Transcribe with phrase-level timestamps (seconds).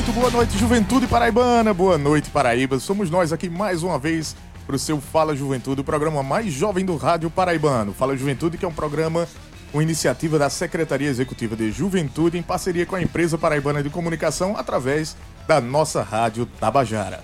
[0.00, 1.74] Muito boa noite, Juventude Paraibana.
[1.74, 2.78] Boa noite, Paraíba.
[2.78, 4.34] Somos nós aqui mais uma vez
[4.66, 7.92] para o seu Fala Juventude, o programa mais jovem do rádio paraibano.
[7.92, 9.28] Fala Juventude, que é um programa,
[9.74, 14.56] uma iniciativa da Secretaria Executiva de Juventude em parceria com a empresa paraibana de comunicação
[14.56, 15.14] através
[15.46, 17.20] da nossa rádio Tabajara.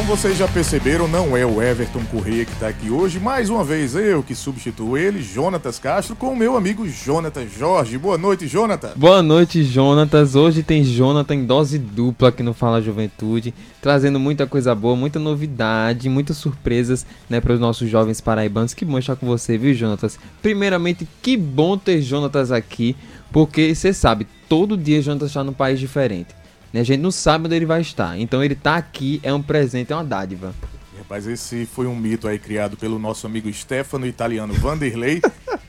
[0.00, 3.20] Como vocês já perceberam, não é o Everton Corrêa que está aqui hoje.
[3.20, 7.98] Mais uma vez, eu que substituo ele, Jonatas Castro, com o meu amigo Jonatas Jorge.
[7.98, 8.94] Boa noite, Jonatas.
[8.96, 10.34] Boa noite, Jonatas.
[10.34, 13.52] Hoje tem Jonathan em dose dupla aqui no Fala Juventude,
[13.82, 18.72] trazendo muita coisa boa, muita novidade, muitas surpresas né, para os nossos jovens paraibanos.
[18.72, 20.18] Que bom estar com você, viu, Jonatas?
[20.40, 22.96] Primeiramente, que bom ter Jonatas aqui,
[23.30, 26.39] porque você sabe, todo dia Jonatas está num país diferente.
[26.72, 26.80] Né?
[26.80, 28.18] A gente não sabe onde ele vai estar.
[28.18, 30.54] Então ele tá aqui, é um presente, é uma dádiva.
[30.98, 35.20] Rapaz, esse foi um mito aí criado pelo nosso amigo Stefano italiano Vanderlei.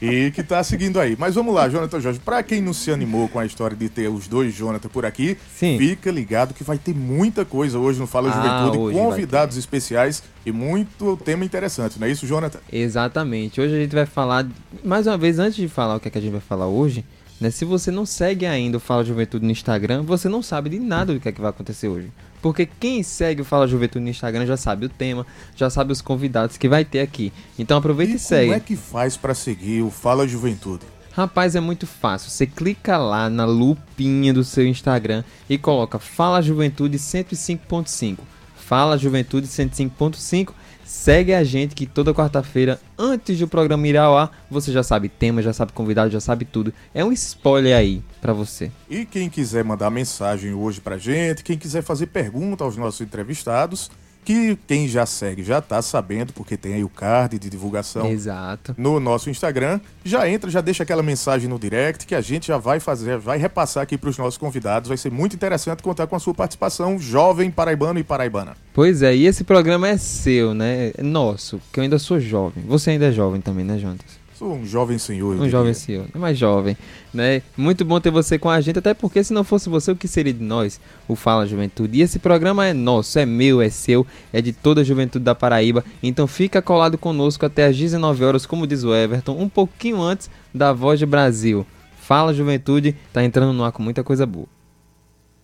[0.00, 1.16] e que tá seguindo aí.
[1.18, 2.20] Mas vamos lá, Jonathan Jorge.
[2.20, 5.36] Pra quem não se animou com a história de ter os dois Jonathan por aqui,
[5.54, 5.76] Sim.
[5.78, 10.52] fica ligado que vai ter muita coisa hoje no Fala ah, Juventude, convidados especiais e
[10.52, 12.60] muito tema interessante, não é isso, Jonathan?
[12.72, 13.60] Exatamente.
[13.60, 14.46] Hoje a gente vai falar,
[14.84, 17.04] mais uma vez, antes de falar o que, é que a gente vai falar hoje,
[17.40, 17.50] né?
[17.50, 21.14] Se você não segue ainda o Fala Juventude no Instagram, você não sabe de nada
[21.14, 22.10] do que, é que vai acontecer hoje.
[22.40, 26.00] Porque quem segue o Fala Juventude no Instagram já sabe o tema, já sabe os
[26.00, 27.32] convidados que vai ter aqui.
[27.58, 28.46] Então aproveita e, e segue.
[28.46, 30.84] Como é que faz para seguir o Fala Juventude?
[31.12, 32.30] Rapaz, é muito fácil.
[32.30, 38.18] Você clica lá na lupinha do seu Instagram e coloca Fala Juventude 105.5.
[38.54, 40.52] Fala Juventude 105.5
[40.88, 45.10] Segue a gente que toda quarta-feira, antes do programa ir ao ar, você já sabe
[45.10, 46.72] tema, já sabe convidado, já sabe tudo.
[46.94, 48.72] É um spoiler aí para você.
[48.88, 53.90] E quem quiser mandar mensagem hoje pra gente, quem quiser fazer pergunta aos nossos entrevistados,
[54.24, 58.74] que quem já segue já tá sabendo, porque tem aí o card de divulgação Exato.
[58.76, 59.80] no nosso Instagram.
[60.04, 63.38] Já entra, já deixa aquela mensagem no direct que a gente já vai fazer, vai
[63.38, 64.88] repassar aqui para os nossos convidados.
[64.88, 68.56] Vai ser muito interessante contar com a sua participação, jovem paraibano e paraibana.
[68.74, 70.92] Pois é, e esse programa é seu, né?
[70.96, 72.64] É nosso, que eu ainda sou jovem.
[72.66, 74.17] Você ainda é jovem também, né, Jontas?
[74.38, 75.34] Sou um jovem senhor.
[75.34, 76.76] Um jovem senhor, é mais jovem,
[77.12, 77.42] né?
[77.56, 80.06] Muito bom ter você com a gente, até porque se não fosse você, o que
[80.06, 80.80] seria de nós?
[81.08, 81.98] O Fala Juventude.
[81.98, 85.34] E esse programa é nosso, é meu, é seu, é de toda a juventude da
[85.34, 85.84] Paraíba.
[86.00, 90.30] Então fica colado conosco até às 19 horas, como diz o Everton, um pouquinho antes
[90.54, 91.66] da Voz de Brasil.
[92.00, 94.57] Fala Juventude, tá entrando no ar com muita coisa boa.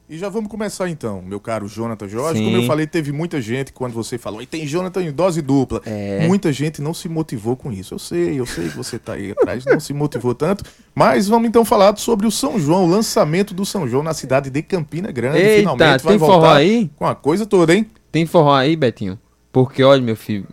[0.06, 2.38] E já vamos começar então, meu caro Jonathan Jorge.
[2.38, 2.44] Sim.
[2.44, 5.80] Como eu falei, teve muita gente quando você falou, e tem Jonathan em dose dupla.
[5.86, 6.26] É.
[6.26, 7.94] Muita gente não se motivou com isso.
[7.94, 10.62] Eu sei, eu sei que você está aí atrás, não se motivou tanto.
[10.94, 14.50] Mas vamos então falar sobre o São João, o lançamento do São João na cidade
[14.50, 15.38] de Campina Grande.
[15.38, 16.90] Eita, Finalmente vai voltar aí?
[16.96, 17.90] com a coisa toda, hein?
[18.12, 19.18] Tem forró aí, Betinho?
[19.50, 20.46] Porque, olha, meu filho,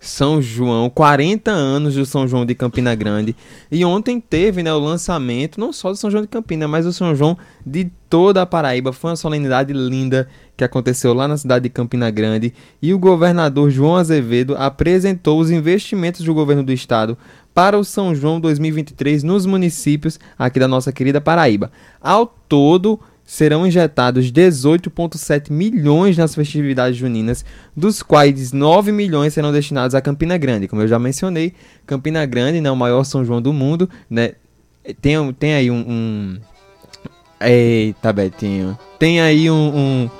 [0.00, 3.36] são João, 40 anos do São João de Campina Grande.
[3.70, 6.92] E ontem teve né, o lançamento, não só do São João de Campina, mas do
[6.92, 8.94] São João de toda a Paraíba.
[8.94, 12.54] Foi uma solenidade linda que aconteceu lá na cidade de Campina Grande.
[12.80, 17.16] E o governador João Azevedo apresentou os investimentos do governo do estado
[17.54, 21.70] para o São João 2023 nos municípios aqui da nossa querida Paraíba.
[22.00, 22.98] Ao todo,
[23.30, 27.44] serão injetados 18,7 milhões nas festividades juninas,
[27.76, 30.66] dos quais 9 milhões serão destinados a Campina Grande.
[30.66, 31.54] Como eu já mencionei,
[31.86, 34.32] Campina Grande, né, o maior São João do mundo, né,
[35.00, 36.40] tem, tem aí um, um...
[37.40, 38.76] Eita, Betinho.
[38.98, 40.10] Tem aí um, um,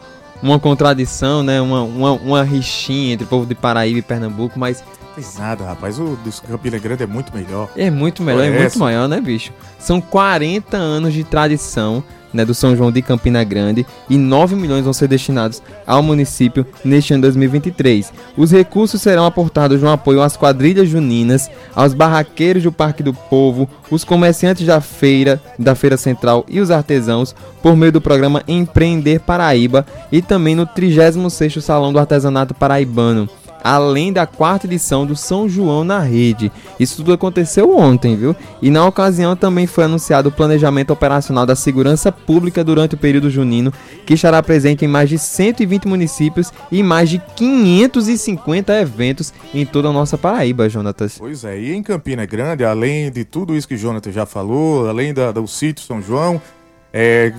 [0.40, 1.60] uma contradição, né?
[1.60, 4.82] Uma, uma, uma rixinha entre o povo de Paraíba e Pernambuco, mas.
[5.20, 5.98] Fez nada, rapaz.
[5.98, 7.68] O dos Campina Grande é muito melhor.
[7.76, 9.52] É muito melhor, é muito maior, né, bicho?
[9.78, 14.84] São 40 anos de tradição né, do São João de Campina Grande e 9 milhões
[14.84, 18.10] vão ser destinados ao município neste ano 2023.
[18.34, 23.68] Os recursos serão aportados no apoio às quadrilhas juninas, aos barraqueiros do Parque do Povo,
[23.90, 29.20] os comerciantes da feira, da Feira Central e os artesãos por meio do programa Empreender
[29.20, 33.28] Paraíba e também no 36º Salão do Artesanato Paraibano
[33.62, 36.50] além da quarta edição do São João na Rede.
[36.78, 38.34] Isso tudo aconteceu ontem, viu?
[38.60, 43.30] E na ocasião também foi anunciado o planejamento operacional da segurança pública durante o período
[43.30, 43.72] junino,
[44.06, 49.88] que estará presente em mais de 120 municípios e mais de 550 eventos em toda
[49.88, 51.16] a nossa Paraíba, Jonatas.
[51.18, 55.12] Pois é, e em Campina Grande, além de tudo isso que Jonatas já falou, além
[55.14, 56.40] da, do sítio São João,
[56.92, 57.32] É,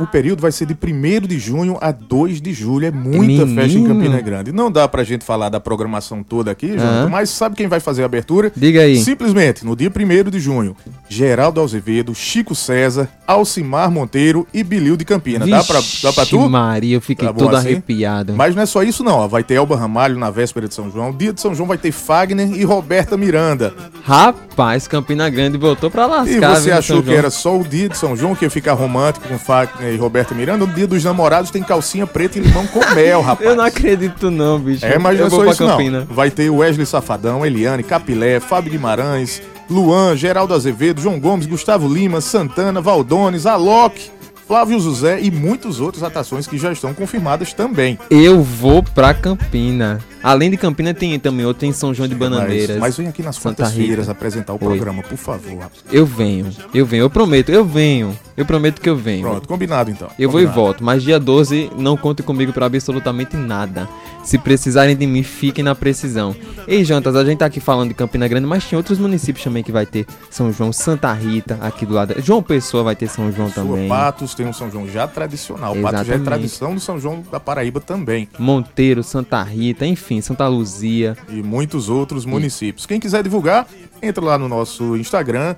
[0.00, 2.86] o período vai ser de 1 de junho a 2 de julho.
[2.86, 3.54] É muita Menino.
[3.54, 4.52] festa em Campina Grande.
[4.52, 7.08] Não dá pra gente falar da programação toda aqui, Jonathan, Aham.
[7.10, 8.50] mas sabe quem vai fazer a abertura?
[8.56, 8.96] Diga aí.
[8.98, 10.74] Simplesmente, no dia 1 de junho,
[11.08, 15.46] Geraldo Azevedo, Chico César, Alcimar Monteiro e Bilil de Campina.
[15.46, 16.48] Dá pra, dá pra Vixe tu?
[16.48, 17.68] Maria, eu fiquei Tá todo assim?
[17.68, 18.32] arrepiado.
[18.34, 19.28] Mas não é só isso não, ó.
[19.28, 21.12] vai ter Elba Ramalho na véspera de São João.
[21.12, 23.74] Dia de São João vai ter Fagner e Roberta Miranda.
[24.04, 26.30] Rapaz, Campina Grande voltou pra lascar.
[26.30, 29.28] E você achou que era só o dia de São João que ia ficar romântico
[29.28, 30.64] com Fagner e Roberta Miranda?
[30.64, 33.48] No dia dos namorados tem calcinha preta e limão com mel, rapaz.
[33.48, 34.84] Eu não acredito não, bicho.
[34.86, 36.06] É, mas não é só isso Campina.
[36.08, 36.14] não.
[36.14, 42.20] Vai ter Wesley Safadão, Eliane, Capilé, Fábio Guimarães, Luan, Geraldo Azevedo, João Gomes, Gustavo Lima,
[42.20, 44.10] Santana, Valdones, Alok,
[44.46, 47.98] Flávio José e muitas outras atrações que já estão confirmadas também.
[48.08, 49.98] Eu vou pra Campina.
[50.26, 52.78] Além de Campina, tem também outro em São João de Bananeiras.
[52.78, 54.58] Mas, mas vem aqui nas quartas-feiras apresentar o Oi.
[54.58, 55.70] programa, por favor.
[55.92, 58.18] Eu venho, eu venho, eu prometo, eu venho.
[58.36, 59.22] Eu prometo que eu venho.
[59.22, 60.08] Pronto, combinado então.
[60.18, 60.60] Eu vou e Combinado.
[60.60, 63.88] volto, mas dia 12 não conte comigo pra absolutamente nada.
[64.24, 66.34] Se precisarem de mim, fiquem na precisão.
[66.66, 69.62] Ei, Jantas, a gente tá aqui falando de Campina Grande, mas tem outros municípios também
[69.62, 72.14] que vai ter São João, Santa Rita, aqui do lado.
[72.20, 73.88] João Pessoa vai ter São João Sua também.
[73.88, 75.74] Patos tem um São João já tradicional.
[75.76, 76.24] Patos já é Exatamente.
[76.24, 78.28] tradição do São João da Paraíba também.
[78.38, 81.16] Monteiro, Santa Rita, enfim, Santa Luzia.
[81.28, 82.86] e muitos outros municípios.
[82.86, 83.66] Quem quiser divulgar,
[84.02, 85.54] entra lá no nosso Instagram,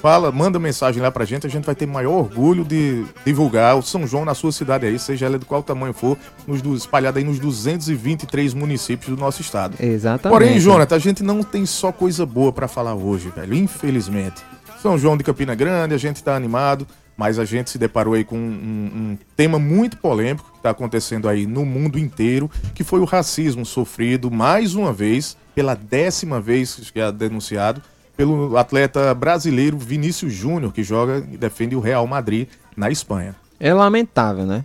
[0.00, 3.82] fala, manda mensagem lá pra gente, a gente vai ter maior orgulho de divulgar o
[3.82, 6.16] São João na sua cidade aí, seja ela de qual tamanho for,
[6.46, 9.76] nos, espalhada aí nos 223 municípios do nosso estado.
[9.80, 10.38] Exatamente.
[10.38, 14.42] Porém, Jonathan, a gente não tem só coisa boa pra falar hoje, velho, infelizmente.
[14.80, 16.86] São João de Campina Grande, a gente tá animado,
[17.20, 21.28] mas a gente se deparou aí com um, um tema muito polêmico que tá acontecendo
[21.28, 26.90] aí no mundo inteiro, que foi o racismo sofrido mais uma vez, pela décima vez
[26.90, 27.82] que é denunciado,
[28.16, 33.36] pelo atleta brasileiro Vinícius Júnior, que joga e defende o Real Madrid na Espanha.
[33.60, 34.64] É lamentável, né?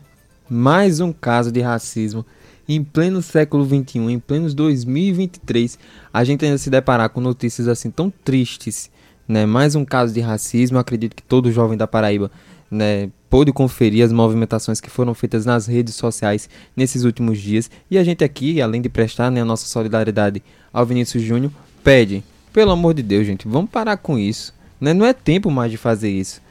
[0.49, 2.25] Mais um caso de racismo
[2.69, 5.77] em pleno século XXI, em plenos 2023,
[6.13, 8.89] a gente ainda se deparar com notícias assim tão tristes,
[9.27, 9.45] né?
[9.45, 10.77] Mais um caso de racismo.
[10.77, 12.31] Acredito que todo jovem da Paraíba,
[12.69, 17.69] né, pôde conferir as movimentações que foram feitas nas redes sociais nesses últimos dias.
[17.89, 21.51] E a gente aqui, além de prestar né, a nossa solidariedade ao Vinícius Júnior,
[21.83, 24.53] pede, pelo amor de Deus, gente, vamos parar com isso.
[24.79, 24.93] Né?
[24.93, 26.41] Não é tempo mais de fazer isso.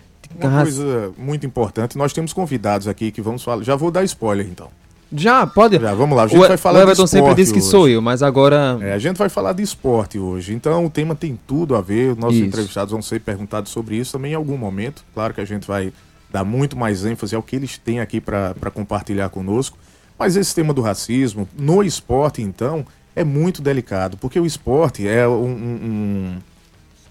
[0.40, 3.62] Uma coisa muito importante, nós temos convidados aqui que vamos falar.
[3.62, 4.68] Já vou dar spoiler então.
[5.12, 5.78] Já, pode.
[5.78, 7.68] Já, vamos lá, a gente O, vai falar o Everton sempre disse que hoje.
[7.68, 8.78] sou eu, mas agora.
[8.80, 12.12] É, a gente vai falar de esporte hoje, então o tema tem tudo a ver.
[12.12, 12.46] Os nossos Isso.
[12.46, 15.04] entrevistados vão ser perguntados sobre isso também em algum momento.
[15.14, 15.92] Claro que a gente vai
[16.32, 19.78] dar muito mais ênfase ao que eles têm aqui para compartilhar conosco.
[20.18, 22.84] Mas esse tema do racismo, no esporte, então,
[23.14, 26.40] é muito delicado, porque o esporte é um, um-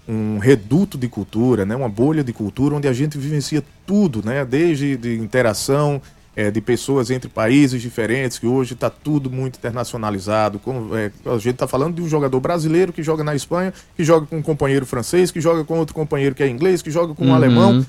[0.08, 1.74] um- um reduto de cultura, né?
[1.74, 4.44] uma bolha de cultura onde a gente vivencia tudo, né?
[4.44, 6.00] desde de interação
[6.36, 10.58] é, de pessoas entre países diferentes, que hoje está tudo muito internacionalizado.
[10.58, 14.02] Como, é, a gente está falando de um jogador brasileiro que joga na Espanha, que
[14.04, 17.14] joga com um companheiro francês, que joga com outro companheiro que é inglês, que joga
[17.14, 17.34] com um Uhum.
[17.34, 17.86] alemão.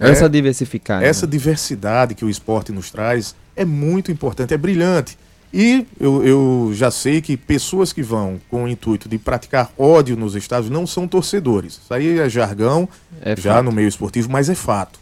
[0.00, 1.04] Essa É, diversificada.
[1.04, 5.18] essa diversidade que o esporte nos traz é muito importante, é brilhante.
[5.52, 10.14] E eu, eu já sei que pessoas que vão com o intuito de praticar ódio
[10.14, 11.80] nos estádios não são torcedores.
[11.82, 12.86] Isso aí é jargão,
[13.22, 13.64] É já fato.
[13.64, 15.00] no meio esportivo, mas é fato.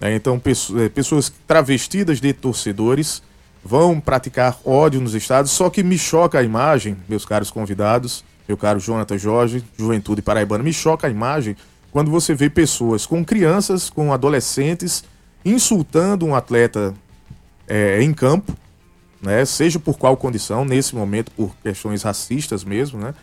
[0.00, 0.14] Né?
[0.14, 0.40] então,
[0.78, 3.22] eh, pessoas travestidas de torcedores
[3.64, 8.56] vão praticar ódio nos estádios, só que me choca a imagem, meus caros convidados, meu
[8.56, 11.56] caro Jonathan Jorge, Juventude Paraibana, me choca a imagem
[11.90, 15.02] quando você vê pessoas com crianças, com adolescentes,
[15.44, 16.94] insultando um atleta
[17.66, 18.56] eh, em campo,
[19.22, 19.44] né?
[19.44, 23.14] Seja por qual condição, nesse momento por questões racistas mesmo, né?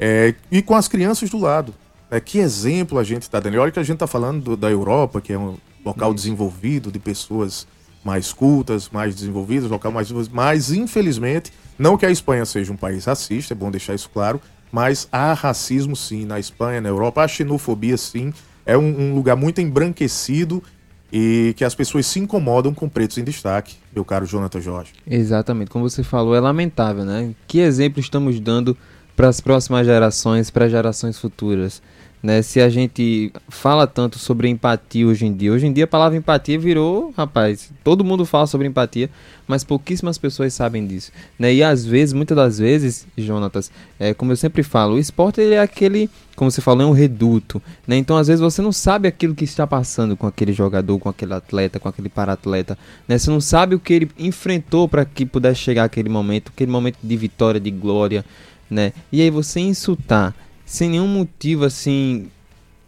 [0.00, 1.74] É, e com as crianças do lado.
[2.10, 2.20] né?
[2.20, 3.58] Que exemplo a gente está dando?
[3.58, 5.56] Olha que a gente está falando do- da Europa, que é um
[5.88, 7.66] local desenvolvido de pessoas
[8.04, 10.34] mais cultas, mais desenvolvidas, local mais desenvolvido.
[10.34, 14.40] Mas, infelizmente, não que a Espanha seja um país racista, é bom deixar isso claro,
[14.70, 18.32] mas há racismo sim na Espanha, na Europa, há xenofobia sim.
[18.64, 20.62] É um, um lugar muito embranquecido
[21.10, 24.92] e que as pessoas se incomodam com pretos em destaque, meu caro Jonathan Jorge.
[25.06, 27.34] Exatamente, como você falou, é lamentável, né?
[27.46, 28.76] Que exemplo estamos dando
[29.16, 31.82] para as próximas gerações, para gerações futuras?
[32.22, 32.42] Né?
[32.42, 36.18] Se a gente fala tanto sobre empatia hoje em dia, hoje em dia a palavra
[36.18, 39.08] empatia virou, rapaz, todo mundo fala sobre empatia,
[39.46, 41.54] mas pouquíssimas pessoas sabem disso, né?
[41.54, 43.70] E às vezes, muitas das vezes, Jonatas,
[44.00, 46.92] é, como eu sempre falo, o esporte ele é aquele, como você falou, é um
[46.92, 47.96] reduto, né?
[47.96, 51.34] Então às vezes você não sabe aquilo que está passando com aquele jogador, com aquele
[51.34, 53.16] atleta, com aquele paratleta, né?
[53.16, 56.98] Você não sabe o que ele enfrentou para que pudesse chegar aquele momento, aquele momento
[57.00, 58.24] de vitória, de glória,
[58.68, 58.92] né?
[59.12, 60.34] E aí você insultar
[60.68, 62.30] sem nenhum motivo assim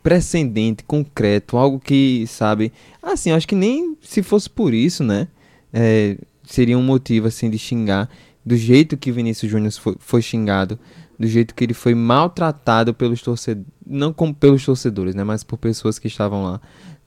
[0.03, 2.73] precedente, concreto, algo que, sabe,
[3.03, 5.29] assim, acho que nem se fosse por isso, né,
[5.73, 8.09] é, seria um motivo, assim, de xingar,
[8.45, 10.79] do jeito que Vinícius Júnior foi, foi, xingado,
[11.19, 15.57] do jeito que ele foi maltratado pelos torcedores, não como pelos torcedores, né, mas por
[15.57, 16.61] pessoas que estavam lá,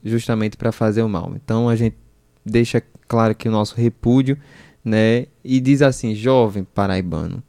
[0.04, 1.32] justamente para fazer o mal.
[1.36, 1.96] Então a gente
[2.44, 4.36] deixa claro que o nosso repúdio,
[4.84, 7.42] né, e diz assim, jovem paraibano,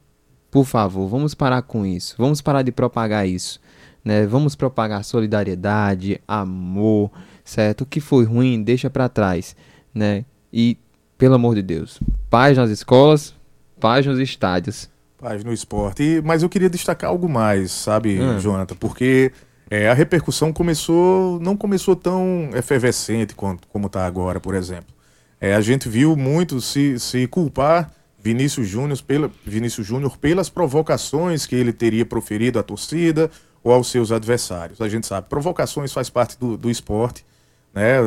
[0.56, 3.60] por favor, vamos parar com isso, vamos parar de propagar isso
[4.06, 4.24] né?
[4.24, 7.10] Vamos propagar solidariedade, amor,
[7.44, 7.80] certo?
[7.80, 9.56] O que foi ruim, deixa para trás,
[9.92, 10.24] né?
[10.52, 10.78] E
[11.18, 11.98] pelo amor de Deus,
[12.30, 13.34] paz nas escolas,
[13.80, 14.88] paz nos estádios.
[15.18, 16.04] Paz no esporte.
[16.04, 18.38] E, mas eu queria destacar algo mais, sabe, hum.
[18.38, 18.76] Jonathan?
[18.76, 19.32] Porque
[19.68, 24.94] é, a repercussão começou, não começou tão efervescente quanto, como está agora, por exemplo.
[25.40, 27.90] É, a gente viu muito se, se culpar
[28.26, 33.30] Vinícius Júnior, pela, Vinícius Júnior pelas provocações que ele teria proferido à torcida,
[33.62, 34.80] ou aos seus adversários.
[34.80, 37.24] A gente sabe, provocações faz parte do, do esporte,
[37.72, 37.98] né?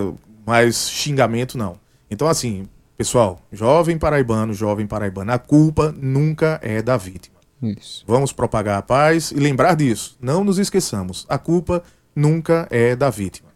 [0.46, 1.80] Mas xingamento não.
[2.12, 7.40] Então, assim, pessoal, jovem paraibano, jovem paraibana, a culpa nunca é da vítima.
[7.62, 8.04] Isso.
[8.06, 10.18] Vamos propagar a paz e lembrar disso.
[10.20, 11.26] Não nos esqueçamos.
[11.30, 11.82] A culpa
[12.14, 13.49] nunca é da vítima.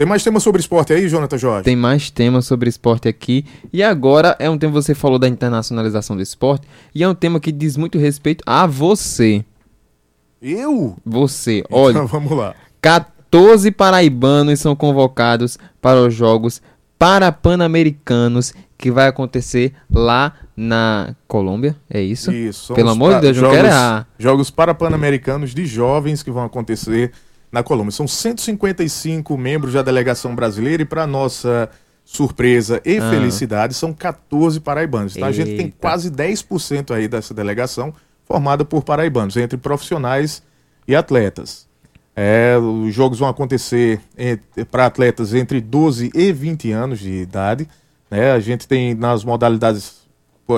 [0.00, 1.64] Tem mais temas sobre esporte aí, Jonathan Jorge?
[1.64, 3.44] Tem mais temas sobre esporte aqui.
[3.70, 7.38] E agora é um tema, você falou da internacionalização do esporte, e é um tema
[7.38, 9.44] que diz muito respeito a você.
[10.40, 10.96] Eu?
[11.04, 11.92] Você, então, olha.
[11.92, 12.54] Então, vamos lá.
[12.80, 16.62] 14 paraibanos são convocados para os Jogos
[16.98, 22.32] Parapan-Americanos que vai acontecer lá na Colômbia, é isso?
[22.32, 22.72] Isso.
[22.72, 24.08] Pelo amor de Deus, jogos, não quero errar.
[24.18, 27.12] Jogos Parapan-Americanos de jovens que vão acontecer
[27.50, 27.90] na Colômbia.
[27.90, 31.68] São 155 membros da delegação brasileira e para nossa
[32.04, 33.10] surpresa e ah.
[33.10, 35.16] felicidade são 14 paraibanos.
[35.16, 40.42] Então a gente tem quase 10% aí dessa delegação formada por paraibanos, entre profissionais
[40.86, 41.68] e atletas.
[42.14, 44.00] É, os jogos vão acontecer
[44.70, 47.68] para atletas entre 12 e 20 anos de idade.
[48.10, 48.32] Né?
[48.32, 50.00] A gente tem nas modalidades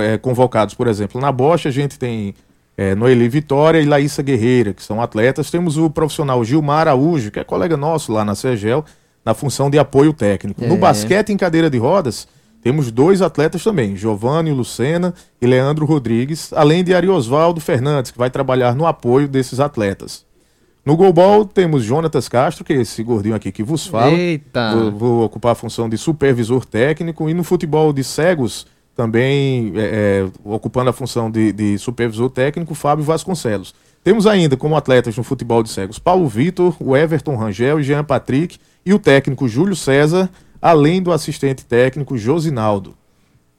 [0.03, 2.35] é, convocados, por exemplo, na Bocha, a gente tem
[2.77, 5.51] é, Noeli Vitória e Laísa Guerreira, que são atletas.
[5.51, 8.85] Temos o profissional Gilmar Araújo, que é colega nosso lá na CEGEL,
[9.25, 10.65] na função de apoio técnico.
[10.65, 10.67] É.
[10.67, 12.27] No basquete em cadeira de rodas,
[12.63, 18.19] temos dois atletas também, Giovanni Lucena e Leandro Rodrigues, além de Ari Osvaldo Fernandes, que
[18.19, 20.25] vai trabalhar no apoio desses atletas.
[20.85, 24.13] No goalball temos Jonatas Castro, que é esse gordinho aqui que vos fala.
[24.13, 24.75] Eita!
[24.75, 27.31] Vou, vou ocupar a função de supervisor técnico.
[27.31, 29.81] E no futebol de cegos, também é,
[30.25, 33.75] é, ocupando a função de, de, supervisor técnico, Fábio Vasconcelos.
[34.05, 38.05] Temos ainda como atletas no futebol de cegos Paulo Vitor, o Everton Rangel e Jean
[38.05, 40.29] Patrick e o técnico Júlio César,
[40.61, 42.95] além do assistente técnico Josinaldo.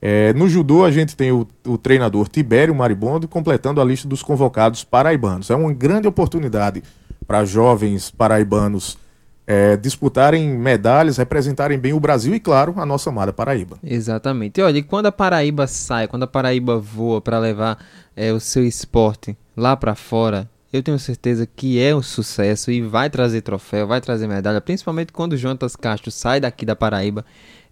[0.06, 4.22] É, no judô, a gente tem o, o, treinador Tibério Maribondo completando a lista dos
[4.22, 5.50] convocados paraibanos.
[5.50, 6.84] É uma grande oportunidade
[7.26, 8.98] para jovens paraibanos
[9.46, 13.78] é, disputarem medalhas, representarem bem o Brasil e, claro, a nossa amada Paraíba.
[13.84, 14.60] Exatamente.
[14.60, 17.78] E olha, e quando a Paraíba sai, quando a Paraíba voa para levar
[18.16, 22.82] é, o seu esporte lá para fora, eu tenho certeza que é um sucesso e
[22.82, 27.24] vai trazer troféu, vai trazer medalha, principalmente quando o Jonas Castro sai daqui da Paraíba,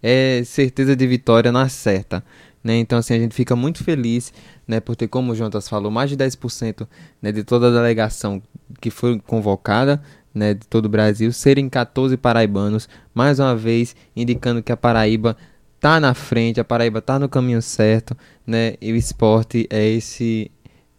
[0.02, 2.22] é certeza de vitória na certa.
[2.62, 2.76] Né?
[2.76, 4.32] Então, assim, a gente fica muito feliz
[4.68, 6.86] né, por ter, como o Jonas falou, mais de 10%
[7.20, 8.40] né, de toda a delegação
[8.80, 10.00] que foi convocada
[10.34, 15.36] né, de todo o Brasil serem 14 paraibanos, mais uma vez indicando que a Paraíba
[15.80, 18.74] tá na frente, a Paraíba tá no caminho certo, né?
[18.80, 20.50] E o esporte é esse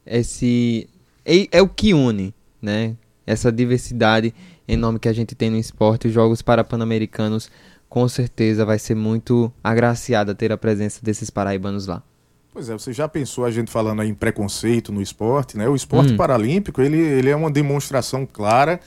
[0.06, 0.90] esse
[1.26, 2.96] é, é o que une, né?
[3.26, 4.34] Essa diversidade
[4.68, 6.08] enorme que a gente tem no esporte.
[6.08, 7.50] Os Jogos Parapan-Americanos,
[7.88, 12.04] com certeza, vai ser muito agraciada ter a presença desses paraibanos lá.
[12.52, 15.68] Pois é, você já pensou a gente falando aí em preconceito no esporte, né?
[15.68, 16.18] O esporte hum.
[16.18, 18.80] paralímpico, ele, ele é uma demonstração clara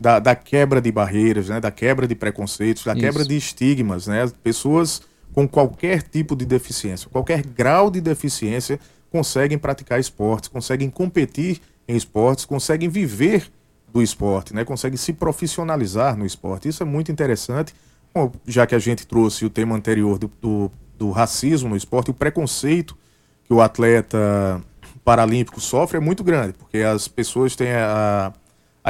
[0.00, 1.60] da, da quebra de barreiras, né?
[1.60, 3.00] Da quebra de preconceitos, da Isso.
[3.00, 4.30] quebra de estigmas, né?
[4.42, 5.02] Pessoas
[5.32, 11.96] com qualquer tipo de deficiência, qualquer grau de deficiência, conseguem praticar esportes, conseguem competir em
[11.96, 13.50] esportes, conseguem viver
[13.92, 14.64] do esporte, né?
[14.64, 16.68] conseguem se profissionalizar no esporte.
[16.68, 17.72] Isso é muito interessante,
[18.14, 22.10] Bom, já que a gente trouxe o tema anterior do, do, do racismo no esporte,
[22.10, 22.96] o preconceito
[23.44, 24.60] que o atleta
[25.04, 28.32] paralímpico sofre é muito grande, porque as pessoas têm a, a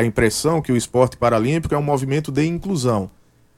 [0.05, 3.11] impressão que o esporte paralímpico é um movimento de inclusão.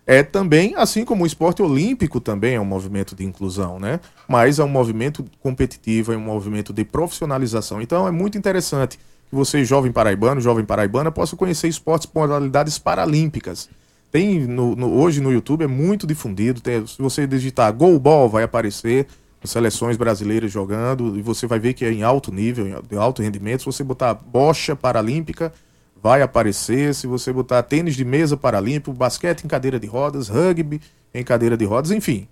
[0.07, 4.01] É também, assim como o esporte olímpico também é um movimento de inclusão, né?
[4.27, 7.81] Mas é um movimento competitivo, é um movimento de profissionalização.
[7.81, 13.69] Então é muito interessante que você, jovem paraibano, jovem paraibana, possa conhecer esportes modalidades paralímpicas.
[14.11, 16.61] Tem no, no, hoje no YouTube é muito difundido.
[16.61, 19.07] Tem, se você digitar Goalball, vai aparecer
[19.45, 23.61] seleções brasileiras jogando e você vai ver que é em alto nível, de alto rendimento.
[23.61, 25.53] Se você botar bocha paralímpica,
[26.03, 26.95] vai aparecer.
[26.95, 30.81] Se você botar tênis de mesa paralímpico, basquete em cadeira de rodas, rugby
[31.13, 32.29] em cadeira de rodas, enfim.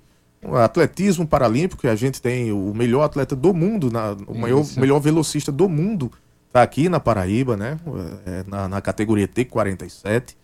[0.62, 5.00] Atletismo paralímpico, que a gente tem o melhor atleta do mundo, na, o maior, melhor
[5.00, 6.12] velocista do mundo,
[6.46, 7.78] está aqui na Paraíba, né?
[8.24, 10.36] É, na, na categoria T47,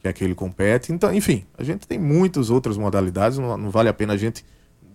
[0.00, 0.90] que é que ele compete.
[0.90, 4.42] Então, enfim, a gente tem muitas outras modalidades, não, não vale a pena a gente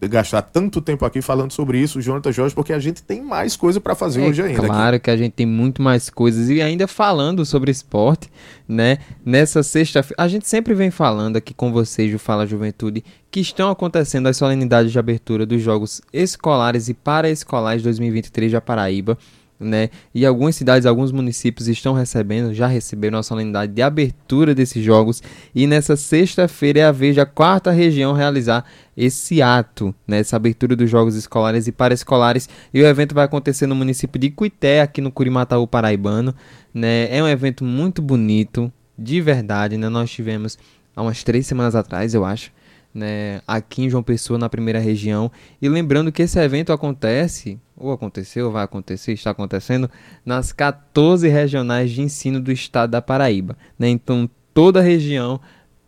[0.02, 3.82] gastar tanto tempo aqui falando sobre isso, Jonathan Jorge, porque a gente tem mais coisa
[3.82, 4.62] para fazer é hoje ainda.
[4.62, 5.06] Claro aqui.
[5.06, 8.30] que a gente tem muito mais coisas e ainda falando sobre esporte,
[8.68, 9.00] né?
[9.26, 13.70] Nessa sexta-feira, a gente sempre vem falando aqui com vocês do Fala Juventude que estão
[13.70, 19.18] acontecendo as solenidades de abertura dos Jogos Escolares e Paraescolares 2023 da Paraíba
[19.60, 19.90] né?
[20.14, 25.22] E algumas cidades, alguns municípios estão recebendo, já receberam a solenidade de abertura desses jogos.
[25.54, 30.20] E nessa sexta-feira é a vez da quarta região realizar esse ato, né?
[30.20, 32.48] Essa abertura dos jogos escolares e paraescolares.
[32.74, 36.34] E o evento vai acontecer no município de Cuité, aqui no Curimataú Paraibano,
[36.74, 37.08] né?
[37.16, 39.90] É um evento muito bonito, de verdade, né?
[39.90, 40.58] Nós tivemos
[40.96, 42.52] há umas três semanas atrás, eu acho.
[42.98, 45.32] Né, aqui em João Pessoa, na primeira região.
[45.62, 49.88] E lembrando que esse evento acontece ou aconteceu, vai acontecer, está acontecendo,
[50.26, 53.56] nas 14 regionais de ensino do estado da Paraíba.
[53.78, 53.88] Né?
[53.88, 55.40] Então, toda a região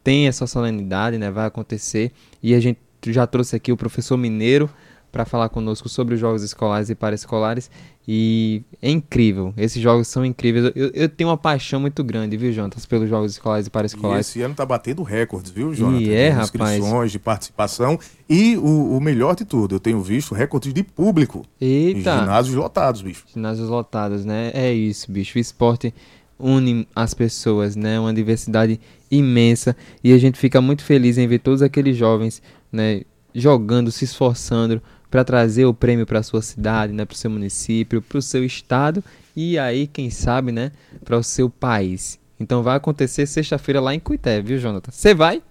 [0.04, 1.32] tem essa solenidade, né?
[1.32, 2.12] vai acontecer,
[2.44, 4.70] e a gente já trouxe aqui o professor Mineiro
[5.12, 7.70] para falar conosco sobre os jogos escolares e paraescolares.
[8.12, 10.72] E é incrível, esses jogos são incríveis.
[10.75, 14.28] Eu, eu tenho uma paixão muito grande, viu, Jonas, pelos jogos escolares e paraescolares.
[14.28, 16.01] E esse ano tá batendo recordes, viu, Jonas?
[16.01, 17.12] E é, de inscrições, rapaz.
[17.12, 18.00] de participação.
[18.28, 21.46] E o, o, melhor de tudo, eu tenho visto recordes de público.
[21.62, 22.20] Eita!
[22.22, 23.25] Ginásios lotados, bicho.
[23.32, 24.50] Ginásios lotados, né?
[24.56, 25.38] É isso, bicho.
[25.38, 25.94] O esporte
[26.39, 28.00] une as pessoas, né?
[28.00, 28.80] Uma diversidade
[29.12, 29.75] imensa.
[30.04, 33.01] E a gente fica muito feliz em ver todos aqueles jovens, né?
[33.36, 38.01] Jogando, se esforçando para trazer o prêmio para sua cidade, né, para o seu município,
[38.01, 39.04] para o seu estado
[39.36, 40.72] e aí, quem sabe, né,
[41.04, 42.20] para o seu país.
[42.39, 44.92] Então vai acontecer sexta-feira lá em Cuité, viu, Jonathan?
[44.92, 45.42] Você vai?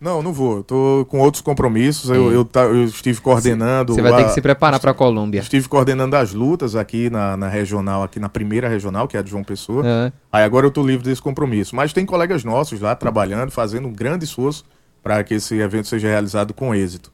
[0.00, 0.62] Não, não vou.
[0.62, 2.08] Tô com outros compromissos.
[2.08, 3.94] Eu, eu, eu, estive coordenando.
[3.94, 5.40] Você vai ter que se preparar para a Colômbia.
[5.40, 9.22] Estive coordenando as lutas aqui na, na, regional, aqui na primeira regional, que é a
[9.22, 9.82] de João Pessoa.
[9.84, 10.12] É.
[10.32, 11.74] Aí agora eu tô livre desse compromisso.
[11.74, 14.64] Mas tem colegas nossos lá trabalhando, fazendo um grande esforço
[15.02, 17.10] para que esse evento seja realizado com êxito.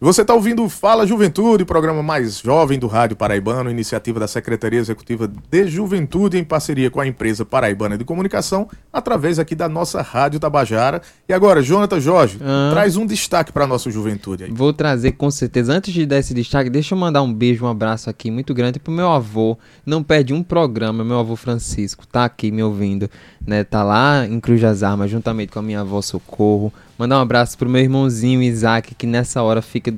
[0.00, 5.28] Você está ouvindo Fala Juventude, programa mais jovem do Rádio Paraibano, iniciativa da Secretaria Executiva
[5.50, 10.38] de Juventude em parceria com a empresa Paraibana de Comunicação, através aqui da nossa Rádio
[10.38, 11.02] Tabajara.
[11.28, 12.68] E agora, Jonathan Jorge, ah.
[12.70, 14.52] traz um destaque para a nossa juventude aí.
[14.52, 15.72] Vou trazer com certeza.
[15.72, 18.78] Antes de dar esse destaque, deixa eu mandar um beijo, um abraço aqui muito grande
[18.78, 19.58] pro meu avô.
[19.84, 23.10] Não perde um programa, meu avô Francisco, tá aqui me ouvindo,
[23.44, 23.64] né?
[23.64, 27.56] Tá lá em Cruz das Armas, juntamente com a minha avó Socorro Mandar um abraço
[27.56, 29.94] pro meu irmãozinho Isaac, que nessa hora fica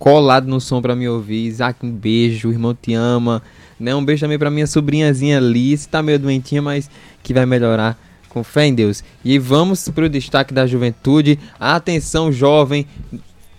[0.00, 1.46] colado no som para me ouvir.
[1.46, 3.40] Isaac, um beijo, o irmão te ama.
[3.78, 3.94] Né?
[3.94, 6.90] Um beijo também pra minha sobrinhazinha Liz, tá meio doentinha, mas
[7.22, 7.96] que vai melhorar.
[8.28, 9.04] Com fé em Deus.
[9.24, 11.38] E vamos pro destaque da juventude.
[11.58, 12.84] Atenção, jovem.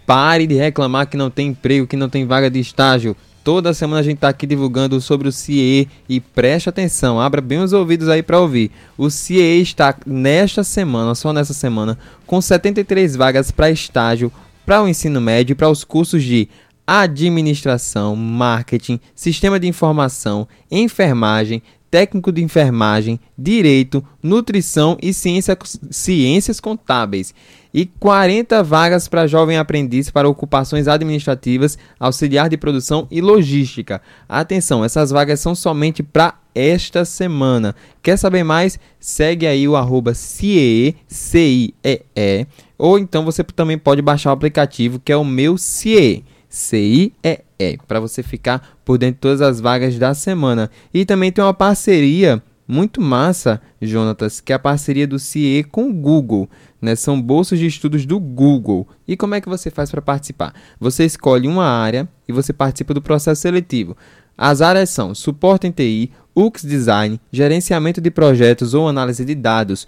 [0.06, 3.16] Pare de reclamar que não tem emprego, que não tem vaga de estágio.
[3.44, 7.60] Toda semana a gente está aqui divulgando sobre o CIE e preste atenção, abra bem
[7.60, 8.70] os ouvidos aí para ouvir.
[8.96, 14.32] O CIE está nesta semana, só nessa semana, com 73 vagas para estágio
[14.64, 16.48] para o ensino médio e para os cursos de
[16.86, 25.58] administração, marketing, sistema de informação, enfermagem, técnico de enfermagem, direito, nutrição e ciência,
[25.92, 27.36] ciências contábeis
[27.74, 34.02] e 40 vagas para jovem aprendiz para ocupações administrativas, auxiliar de produção e logística.
[34.28, 37.76] Atenção, essas vagas são somente para esta semana.
[38.02, 38.80] Quer saber mais?
[39.00, 45.12] Segue aí o arroba CIEE, C-I-E-E, ou então você também pode baixar o aplicativo que
[45.12, 47.51] é o meu CIE, C-I-E-E,
[47.88, 50.70] para você ficar por dentro de todas as vagas da semana.
[50.94, 55.90] E também tem uma parceria muito massa, Jonatas, que é a parceria do CIE com
[55.90, 56.50] o Google.
[56.82, 56.96] Né?
[56.96, 58.88] São bolsas de estudos do Google.
[59.08, 60.54] E como é que você faz para participar?
[60.80, 63.98] Você escolhe uma área e você participa do processo seletivo.
[64.38, 69.86] As áreas são suporte em TI, UX Design, gerenciamento de projetos ou análise de dados.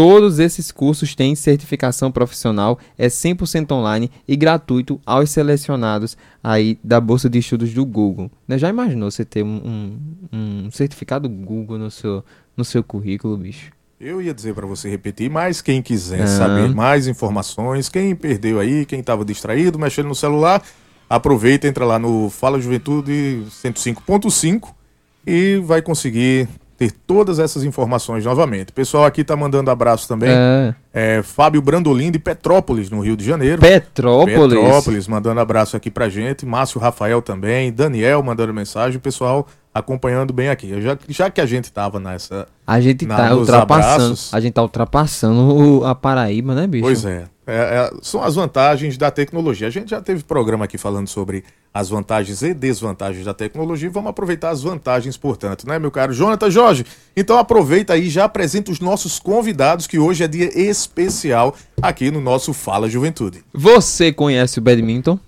[0.00, 6.98] Todos esses cursos têm certificação profissional, é 100% online e gratuito aos selecionados aí da
[6.98, 8.30] bolsa de estudos do Google.
[8.48, 8.56] Né?
[8.56, 9.98] Já imaginou você ter um,
[10.32, 12.24] um, um certificado Google no seu,
[12.56, 13.72] no seu currículo, bicho?
[14.00, 18.86] Eu ia dizer para você repetir, mas quem quiser saber mais informações, quem perdeu aí,
[18.86, 20.62] quem estava distraído, mexendo no celular,
[21.10, 24.72] aproveita, entra lá no Fala Juventude 105.5
[25.26, 26.48] e vai conseguir
[26.80, 28.70] ter todas essas informações novamente.
[28.70, 30.30] O pessoal aqui tá mandando abraço também.
[30.30, 30.74] É.
[30.94, 33.60] é Fábio Brandolin de Petrópolis, no Rio de Janeiro.
[33.60, 34.54] Petrópolis?
[34.54, 36.46] Petrópolis, mandando abraço aqui pra gente.
[36.46, 37.70] Márcio Rafael também.
[37.70, 38.96] Daniel mandando mensagem.
[38.96, 40.80] O pessoal acompanhando bem aqui.
[40.80, 42.46] Já, já que a gente estava nessa.
[42.66, 43.94] A gente na- tá ultrapassando.
[44.04, 44.34] abraços.
[44.34, 46.84] A gente tá ultrapassando a Paraíba, né, bicho?
[46.84, 47.24] Pois é.
[47.46, 49.66] É, é, São as vantagens da tecnologia.
[49.66, 51.42] A gente já teve programa aqui falando sobre
[51.74, 56.50] as vantagens e desvantagens da tecnologia vamos aproveitar as vantagens, portanto, né, meu caro Jonathan
[56.50, 56.84] Jorge?
[57.16, 62.10] Então aproveita aí e já apresenta os nossos convidados, que hoje é dia especial aqui
[62.10, 63.44] no nosso Fala Juventude.
[63.52, 65.18] Você conhece o badminton?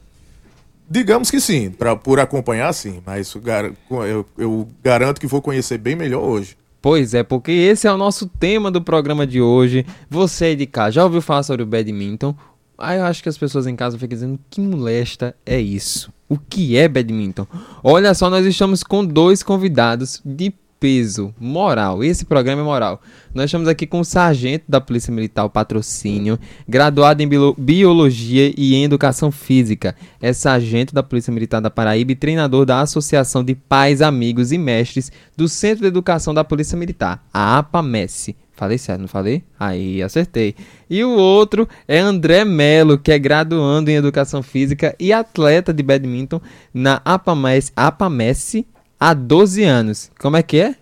[0.92, 5.96] Digamos que sim, pra, por acompanhar sim, mas eu eu, garanto que vou conhecer bem
[5.96, 6.55] melhor hoje.
[6.83, 9.87] Pois é, porque esse é o nosso tema do programa de hoje.
[10.11, 12.37] Você aí de casa já ouviu falar sobre o badminton?
[12.76, 16.12] Aí eu acho que as pessoas em casa ficam dizendo que molesta é isso.
[16.28, 17.46] O que é badminton?
[17.83, 20.52] Olha só, nós estamos com dois convidados de
[20.83, 22.03] peso, moral.
[22.03, 23.01] Esse programa é moral.
[23.33, 26.37] Nós estamos aqui com o sargento da Polícia Militar, o patrocínio,
[26.68, 29.95] graduado em Biologia e em Educação Física.
[30.21, 34.59] É sargento da Polícia Militar da Paraíba e treinador da Associação de Pais, Amigos e
[34.59, 38.31] Mestres do Centro de Educação da Polícia Militar, a APAMES.
[38.51, 39.45] Falei certo, não falei?
[39.59, 40.57] Aí, acertei.
[40.90, 45.83] E o outro é André Melo, que é graduando em Educação Física e atleta de
[45.83, 46.40] badminton
[46.75, 48.64] na APAMES, APAMES
[49.02, 50.12] há 12 anos.
[50.20, 50.76] Como é que é?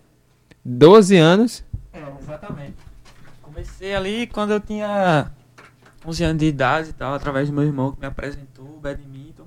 [0.62, 1.64] 12 anos.
[1.90, 2.74] É, exatamente.
[3.40, 5.30] Comecei ali quando eu tinha
[6.04, 9.44] 11 anos de idade e tal, através do meu irmão que me apresentou o badminton.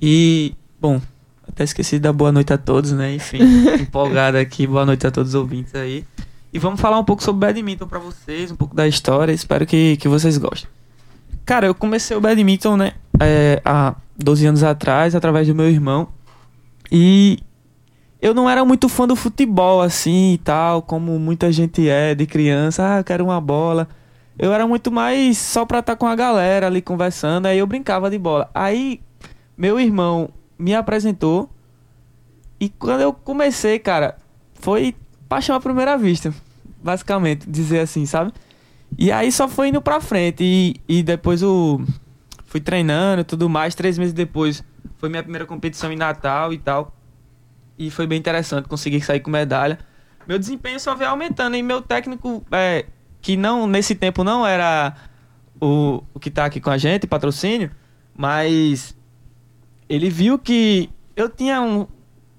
[0.00, 1.00] E, bom,
[1.48, 3.12] até esqueci de dar boa noite a todos, né?
[3.12, 3.38] Enfim,
[3.80, 6.06] empolgado aqui, boa noite a todos os ouvintes aí.
[6.52, 9.96] E vamos falar um pouco sobre badminton pra vocês, um pouco da história, espero que,
[9.96, 10.70] que vocês gostem.
[11.44, 16.08] Cara, eu comecei o badminton, né, é, há 12 anos atrás, através do meu irmão.
[16.90, 17.40] E
[18.20, 22.26] eu não era muito fã do futebol assim e tal, como muita gente é de
[22.26, 23.88] criança, ah, eu quero uma bola.
[24.38, 28.10] Eu era muito mais só pra estar com a galera ali conversando, aí eu brincava
[28.10, 28.50] de bola.
[28.54, 29.00] Aí
[29.56, 31.48] meu irmão me apresentou
[32.58, 34.16] e quando eu comecei, cara,
[34.54, 34.94] foi
[35.28, 36.34] paixão à primeira vista,
[36.82, 38.32] basicamente, dizer assim, sabe?
[38.98, 41.80] E aí só foi indo pra frente e, e depois o
[42.46, 44.64] fui treinando e tudo mais, três meses depois
[44.96, 46.95] foi minha primeira competição em Natal e tal.
[47.78, 49.78] E foi bem interessante, consegui sair com medalha.
[50.26, 52.86] Meu desempenho só veio aumentando e meu técnico, é,
[53.20, 54.94] que não nesse tempo não era
[55.60, 57.70] o, o que tá aqui com a gente, patrocínio,
[58.16, 58.96] mas
[59.88, 61.86] ele viu que eu tinha um,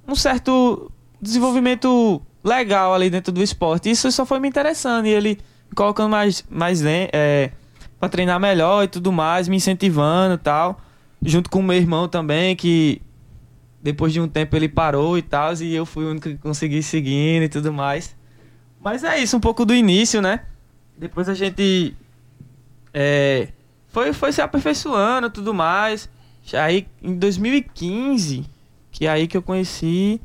[0.07, 3.89] um certo desenvolvimento legal ali dentro do esporte.
[3.89, 7.51] Isso só foi me interessando e ele me colocando mais, mais é,
[7.99, 10.79] para treinar melhor e tudo mais, me incentivando e tal.
[11.21, 13.01] Junto com o meu irmão também, que
[13.87, 16.83] depois de um tempo ele parou e tal, e eu fui o único que consegui
[16.83, 18.13] seguindo e tudo mais.
[18.81, 20.41] Mas é isso, um pouco do início, né?
[20.97, 21.95] Depois a gente
[22.93, 23.47] é,
[23.87, 26.09] foi, foi se aperfeiçoando e tudo mais.
[26.53, 28.43] Aí em 2015,
[28.91, 30.19] que é aí que eu conheci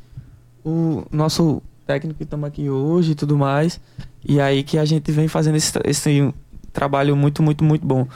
[0.64, 3.80] o nosso técnico que estamos aqui hoje e tudo mais.
[4.24, 6.34] E aí que a gente vem fazendo esse, esse
[6.72, 8.08] trabalho muito, muito, muito bom.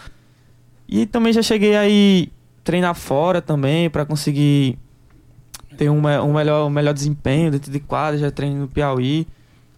[0.89, 2.33] E também já cheguei aí
[2.65, 4.77] treinar fora também para conseguir
[5.77, 9.27] ter um, um melhor, um melhor desempenho dentro de quadra, já treino no Piauí,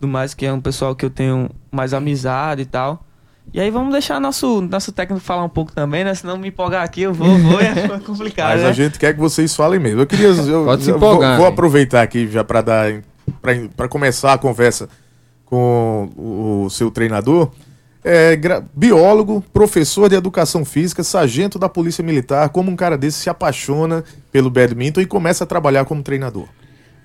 [0.00, 3.04] tudo mais, que é um pessoal que eu tenho mais amizade e tal.
[3.52, 6.14] E aí vamos deixar nosso, nosso técnico falar um pouco também, né?
[6.14, 8.68] Se não me empolgar aqui, eu vou, vou e é complicado, Mas né?
[8.68, 10.02] a gente quer que vocês falem mesmo.
[10.02, 10.28] Eu queria.
[10.48, 11.52] Eu, Pode se vou, empolgar, vou hein?
[11.52, 13.02] aproveitar aqui já para dar.
[13.74, 14.88] para começar a conversa
[15.46, 17.50] com o, o seu treinador.
[18.04, 18.38] É,
[18.74, 22.48] biólogo, professor de educação física, sargento da Polícia Militar.
[22.50, 26.48] Como um cara desse se apaixona pelo badminton e começa a trabalhar como treinador?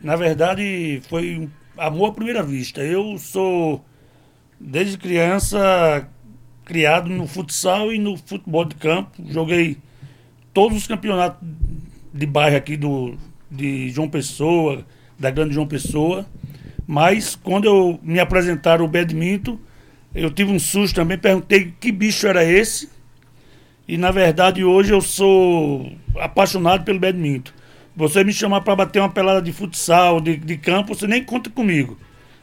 [0.01, 2.81] Na verdade, foi amor à primeira vista.
[2.81, 3.83] Eu sou,
[4.59, 6.07] desde criança,
[6.63, 9.11] criado no futsal e no futebol de campo.
[9.29, 9.77] Joguei
[10.53, 11.47] todos os campeonatos
[12.13, 13.15] de bairro aqui do,
[13.49, 14.85] de João Pessoa,
[15.17, 16.25] da Grande João Pessoa.
[16.85, 19.57] Mas quando eu me apresentaram o badminton,
[20.13, 22.89] eu tive um susto também, perguntei que bicho era esse.
[23.87, 27.51] E na verdade hoje eu sou apaixonado pelo badminton.
[27.95, 31.49] Você me chamar para bater uma pelada de futsal, de, de campo, você nem conta
[31.49, 31.97] comigo.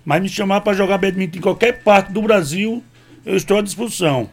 [0.05, 2.83] Mas me chamar para jogar badminton em qualquer parte do Brasil,
[3.25, 4.29] eu estou à disposição.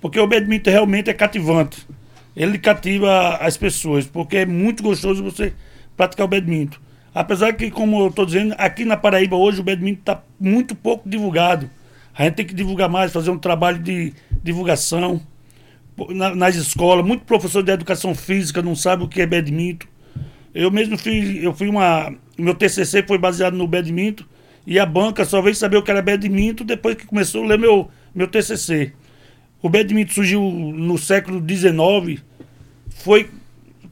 [0.00, 1.86] Porque o badminton realmente é cativante.
[2.36, 5.52] Ele cativa as pessoas, porque é muito gostoso você
[5.96, 6.78] praticar o badminton.
[7.14, 11.08] Apesar que, como eu estou dizendo, aqui na Paraíba hoje o badminton está muito pouco
[11.08, 11.68] divulgado.
[12.16, 15.20] A gente tem que divulgar mais, fazer um trabalho de divulgação
[16.10, 17.04] na- nas escolas.
[17.04, 19.86] Muito professor de educação física não sabe o que é badminton.
[20.54, 24.24] Eu mesmo fiz, eu fui uma, meu TCC foi baseado no badminton
[24.66, 27.58] e a banca só veio saber o que era badminton depois que começou a ler
[27.58, 28.92] meu meu TCC.
[29.62, 32.20] O badminton surgiu no século XIX,
[32.88, 33.30] foi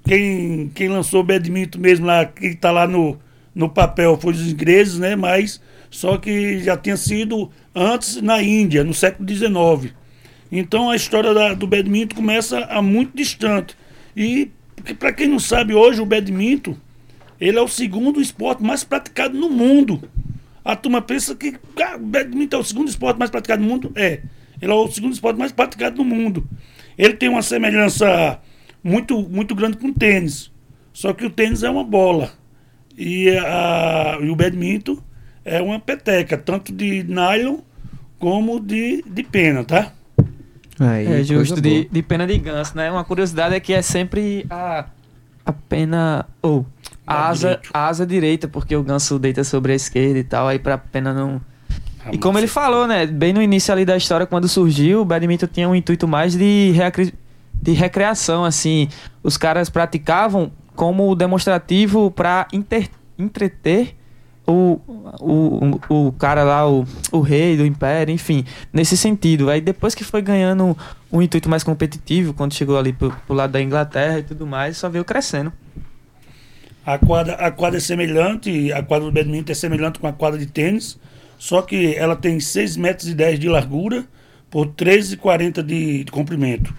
[0.05, 3.19] quem, quem lançou o badminton mesmo lá, que está lá no,
[3.55, 5.15] no papel foi os ingleses, né?
[5.15, 9.95] Mas só que já tinha sido antes na Índia, no século XIX.
[10.51, 13.77] Então a história da, do badminton começa a muito distante.
[14.17, 14.51] E
[14.99, 16.77] para quem não sabe hoje, o badminton
[17.41, 20.03] ele é o segundo esporte mais praticado no mundo.
[20.65, 23.93] A turma pensa que ah, o badminton é o segundo esporte mais praticado no mundo.
[23.95, 24.23] É.
[24.61, 26.49] Ele é o segundo esporte mais praticado no mundo.
[26.97, 28.41] Ele tem uma semelhança
[28.83, 30.51] muito, muito grande com o tênis.
[30.93, 32.33] Só que o tênis é uma bola.
[32.97, 34.99] E, a, e o badminton
[35.49, 37.59] é uma peteca, tanto de nylon
[38.19, 39.93] como de, de pena, tá?
[40.81, 42.91] Aí, é justo, de, de pena de ganso, né?
[42.91, 44.87] Uma curiosidade é que é sempre a,
[45.45, 46.27] a pena.
[46.41, 46.65] Ou
[47.07, 50.59] a asa, a asa direita, porque o ganso deita sobre a esquerda e tal, aí
[50.59, 51.41] pra pena não.
[52.13, 53.07] E como ele falou, né?
[53.07, 56.71] Bem no início ali da história, quando surgiu, o badminton tinha um intuito mais de,
[56.71, 57.13] recri...
[57.61, 58.89] de recreação, assim.
[59.23, 62.89] Os caras praticavam como demonstrativo para inter...
[63.19, 63.98] entreter
[64.49, 64.81] o,
[65.21, 69.51] o, o, cara lá, o, o rei do império, enfim, nesse sentido.
[69.51, 70.77] Aí depois que foi ganhando
[71.13, 74.79] um intuito mais competitivo, quando chegou ali pro, pro lado da Inglaterra e tudo mais,
[74.79, 75.53] só veio crescendo.
[76.85, 80.39] A quadra, a quadra é semelhante, a quadra do badminton é semelhante com a quadra
[80.39, 80.99] de tênis,
[81.39, 84.07] só que ela tem 6 metros e 10 de largura
[84.51, 86.75] por 13,40 de, de comprimento.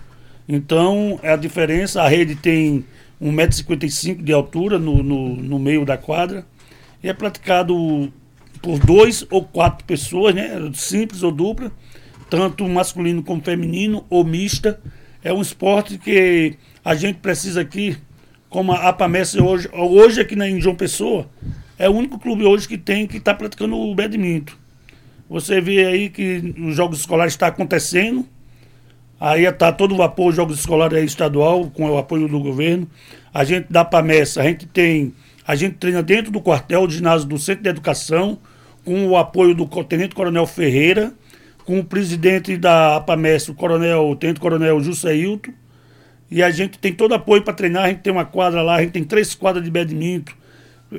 [0.48, 2.84] Então, é a diferença, a rede tem
[3.22, 6.44] 1,55m de altura no, no, no meio da quadra,
[7.08, 8.12] é praticado
[8.62, 10.50] por dois ou quatro pessoas, né?
[10.74, 11.72] Simples ou dupla,
[12.30, 14.80] tanto masculino como feminino ou mista.
[15.24, 17.98] É um esporte que a gente precisa aqui,
[18.50, 21.30] como a APAMES hoje, hoje aqui na, em João Pessoa,
[21.78, 24.54] é o único clube hoje que tem que está praticando o badminton.
[25.30, 28.26] Você vê aí que os jogos escolares estão acontecendo.
[29.20, 32.90] Aí está todo o vapor, os jogos escolares aí estadual, com o apoio do governo.
[33.34, 35.14] A gente da PAMES, a gente tem
[35.50, 38.38] a gente treina dentro do quartel, do ginásio do Centro de Educação,
[38.86, 41.12] com o apoio do Tenente Coronel Ferreira,
[41.66, 45.52] com o presidente da APAMES, o Coronel, o Tenente Coronel Juscelito.
[46.30, 48.82] E a gente tem todo apoio para treinar, a gente tem uma quadra lá, a
[48.82, 50.34] gente tem três quadras de badminton.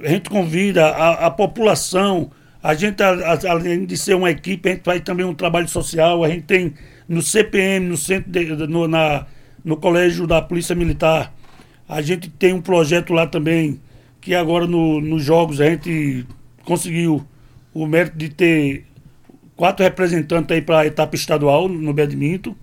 [0.02, 4.82] A gente convida a, a população, a gente, além de ser uma equipe, a gente
[4.82, 6.74] faz também um trabalho social, a gente tem
[7.08, 9.26] no CPM, no centro de, no, na,
[9.64, 11.32] no colégio da Polícia Militar,
[11.88, 13.80] a gente tem um projeto lá também
[14.20, 16.26] que agora no, nos jogos a gente
[16.64, 17.24] conseguiu
[17.72, 18.84] o mérito de ter
[19.56, 22.54] quatro representantes aí para a etapa estadual no badminton.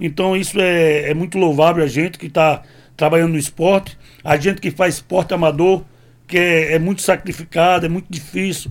[0.00, 2.62] Então isso é, é muito louvável a gente que está
[2.96, 5.84] trabalhando no esporte, a gente que faz esporte amador,
[6.26, 8.70] que é, é muito sacrificado, é muito difícil,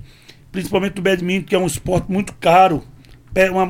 [0.52, 2.84] principalmente o badminton, que é um esporte muito caro.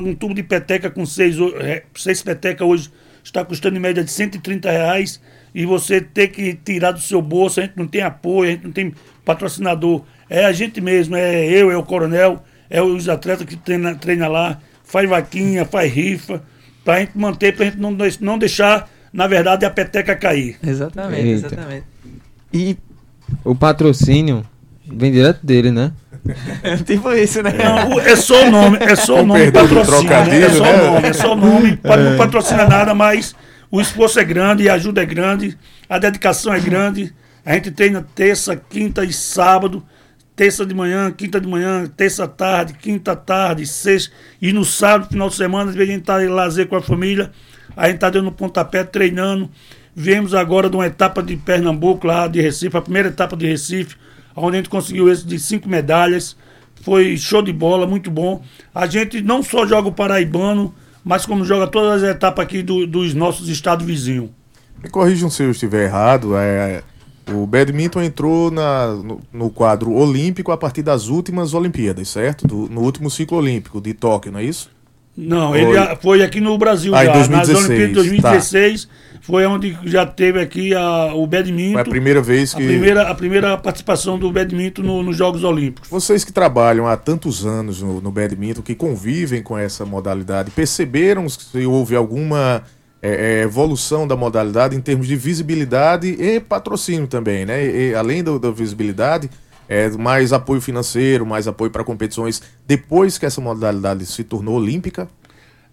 [0.04, 2.90] Um tubo de peteca com seis, é, seis petecas hoje
[3.22, 5.20] está custando em média de 130 reais
[5.54, 8.64] e você ter que tirar do seu bolso, a gente não tem apoio, a gente
[8.64, 8.92] não tem
[9.24, 10.02] patrocinador.
[10.28, 14.26] É a gente mesmo, é eu, é o coronel, é os atletas que treina, treina
[14.26, 16.42] lá, faz vaquinha, faz rifa,
[16.84, 20.58] pra gente manter, pra gente não, não deixar, na verdade, a peteca cair.
[20.62, 21.46] Exatamente, Eita.
[21.46, 21.86] exatamente.
[22.52, 22.76] E
[23.44, 24.44] o patrocínio
[24.86, 25.92] vem direto dele, né?
[26.62, 27.52] É tipo isso, né?
[27.52, 30.42] Não, é só o nome, é só o nome patrocínio, né?
[30.42, 30.90] É só o né?
[30.90, 31.96] nome, é só o nome, é.
[31.96, 33.36] não patrocina nada, mas
[33.74, 35.58] o esforço é grande, a ajuda é grande,
[35.88, 37.12] a dedicação é grande.
[37.44, 39.84] A gente treina terça, quinta e sábado.
[40.36, 44.14] Terça de manhã, quinta de manhã, terça tarde, quinta tarde, sexta.
[44.40, 47.32] E no sábado, final de semana, a gente está em lazer com a família.
[47.76, 49.50] A gente está dando pontapé, treinando.
[49.92, 53.96] Viemos agora de uma etapa de Pernambuco, lá de Recife, a primeira etapa de Recife,
[54.36, 56.36] onde a gente conseguiu esse de cinco medalhas.
[56.82, 58.40] Foi show de bola, muito bom.
[58.72, 60.72] A gente não só joga o paraibano,
[61.04, 64.30] mas como joga todas as etapas aqui do, dos nossos estados vizinhos.
[64.82, 66.82] Me corrijam se eu estiver errado, é,
[67.28, 72.46] o badminton entrou na, no, no, quadro olímpico a partir das últimas Olimpíadas, certo?
[72.46, 74.70] Do, no último ciclo olímpico de Tóquio, não é isso?
[75.16, 75.60] Não, foi...
[75.60, 77.12] ele foi aqui no Brasil ah, já.
[77.12, 78.90] 2016, nas Olimpíadas de 2016 tá.
[79.24, 81.72] Foi onde já teve aqui a, o badminton.
[81.72, 82.62] Foi a primeira vez que.
[82.62, 85.88] A primeira, a primeira participação do badminton no, nos Jogos Olímpicos.
[85.88, 91.26] Vocês que trabalham há tantos anos no, no badminton, que convivem com essa modalidade, perceberam
[91.26, 92.64] se houve alguma
[93.00, 97.64] é, é, evolução da modalidade em termos de visibilidade e patrocínio também, né?
[97.64, 99.30] E, além da visibilidade
[99.66, 105.08] é, mais apoio financeiro, mais apoio para competições depois que essa modalidade se tornou olímpica?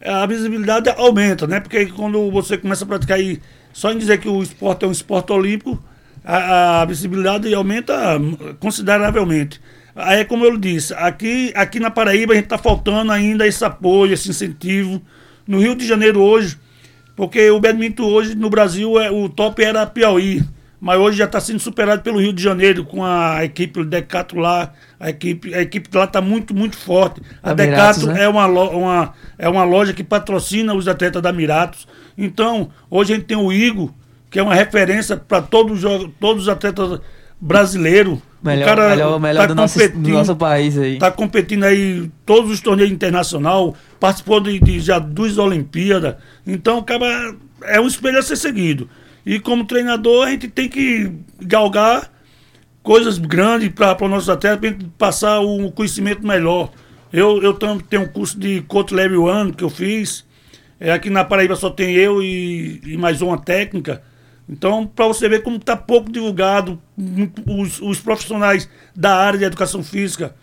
[0.04, 1.60] A visibilidade aumenta, né?
[1.60, 3.40] Porque quando você começa a praticar aí,
[3.72, 5.82] só em dizer que o esporte é um esporte olímpico,
[6.24, 8.20] a, a visibilidade aumenta
[8.60, 9.62] consideravelmente.
[9.96, 14.14] Aí, como eu disse, aqui, aqui na Paraíba a gente está faltando ainda esse apoio,
[14.14, 15.02] esse incentivo.
[15.46, 16.58] No Rio de Janeiro hoje,
[17.16, 20.44] porque o badminton hoje no Brasil, é, o top era Piauí.
[20.82, 24.74] Mas hoje já está sendo superado pelo Rio de Janeiro com a equipe Decato lá.
[25.00, 27.22] A equipe, a equipe lá está muito, muito forte.
[27.44, 28.24] A, A Decato né?
[28.24, 31.88] é, uma, uma, é uma loja que patrocina os atletas da Miratos.
[32.18, 33.92] Então, hoje a gente tem o Igor,
[34.32, 35.84] que é uma referência para todos,
[36.20, 37.00] todos os atletas
[37.40, 38.18] brasileiros.
[38.42, 40.98] Melhor, melhor, melhor tá do, nosso, do nosso país aí.
[40.98, 46.16] Tá competindo aí todos os torneios internacional, participou de, de já duas Olimpíadas.
[46.48, 48.90] Então, o cara é um espelho a ser seguido.
[49.26, 52.12] E como treinador, a gente tem que galgar
[52.82, 56.72] coisas grandes para os nossos atletas, para gente passar um conhecimento melhor.
[57.14, 60.26] Eu, eu tenho um curso de Coach Level 1 que eu fiz.
[60.80, 64.02] É, aqui na Paraíba só tem eu e, e mais uma técnica.
[64.50, 66.82] Então, para você ver como está pouco divulgado,
[67.48, 70.36] os, os profissionais da área de educação física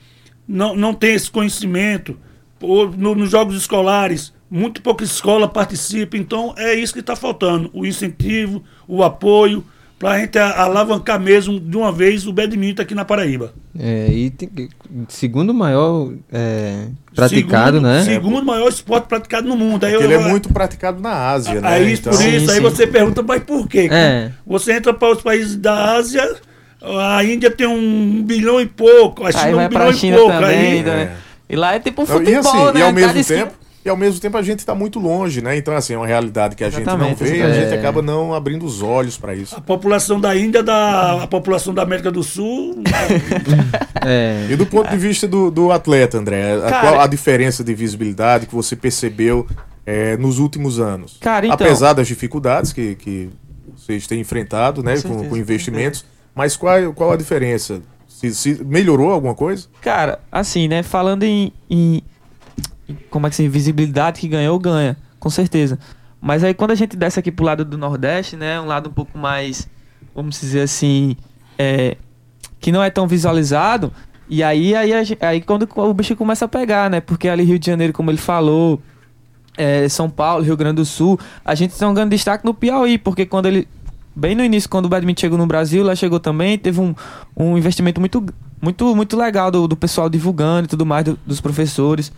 [0.47, 2.19] não, não têm esse conhecimento.
[2.61, 6.17] Ou no- nos jogos escolares, muito pouca escola participa.
[6.17, 9.65] Então, é isso que está faltando: o incentivo, o apoio,
[9.99, 13.53] para a gente a- alavancar mesmo de uma vez o badminton aqui na Paraíba.
[13.79, 14.49] É, e tem
[15.09, 18.05] segundo maior é, praticado, segundo, né?
[18.05, 19.85] Segundo maior esporte praticado no mundo.
[19.85, 21.69] Aí Porque eu- ele é muito praticado na Ásia, né?
[21.69, 22.61] Aí, Então, por isso, Sim, aí sim.
[22.61, 23.89] você pergunta, mas por quê?
[23.91, 24.31] É.
[24.47, 26.37] Você entra para os países da Ásia,
[26.81, 30.33] a Índia tem um bilhão e pouco, a China Aí um bilhão e pouco.
[30.33, 30.59] também.
[30.59, 31.03] Aí, né?
[31.25, 31.29] É.
[31.51, 32.81] E lá é tipo um futebol, e assim, né?
[32.81, 33.53] e ao mesmo tempo,
[33.89, 35.57] e ao mesmo tempo a gente está muito longe, né?
[35.57, 37.71] Então assim, é uma realidade que a gente não Exatamente, vê e a exatamente.
[37.71, 39.57] gente acaba não abrindo os olhos para isso.
[39.57, 42.83] a população da Índia, da, a população da América do Sul,
[44.05, 47.65] É, E do ponto de vista do, do atleta, André, a, Cara- qual a diferença
[47.65, 49.47] de visibilidade que você percebeu
[49.87, 51.17] é, nos últimos anos?
[51.21, 53.31] Cara, então- Apesar das dificuldades que, que
[53.77, 57.81] vocês têm enfrentado, né, Com com, com investimentos, mas qual, qual a diferença?
[58.07, 59.67] Se, se melhorou alguma coisa?
[59.81, 60.83] Cara, assim, né?
[60.83, 62.03] Falando em- em-
[63.11, 63.53] Como é que se diz?
[63.53, 64.97] Visibilidade que ganhou, ganha.
[65.19, 65.79] Com certeza.
[66.21, 68.61] Mas aí quando a gente desce aqui pro lado do Nordeste, né?
[68.61, 69.69] Um lado um pouco mais.
[70.15, 71.17] Vamos dizer assim.
[71.59, 71.97] é,
[72.61, 73.93] que não é tão visualizado.
[74.29, 77.01] E aí, aí, aí quando o bicho começa a pegar, né?
[77.01, 78.81] Porque ali Rio de Janeiro, como ele falou.
[79.57, 82.99] é, São Paulo, Rio Grande do Sul, a gente tem um grande destaque no Piauí,
[82.99, 83.67] porque quando ele.
[84.15, 86.93] Bem no início, quando o badminton chegou no Brasil, lá chegou também, teve um,
[87.37, 88.25] um investimento muito,
[88.61, 92.13] muito, muito legal do, do pessoal divulgando e tudo mais, do- dos professores.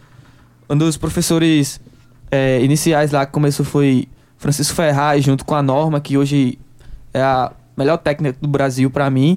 [0.70, 1.80] Um dos professores
[2.30, 4.06] é, iniciais lá que começou foi
[4.38, 6.59] Francisco Ferraz, junto com a Norma, que hoje
[7.12, 9.37] é a melhor técnica do Brasil pra mim.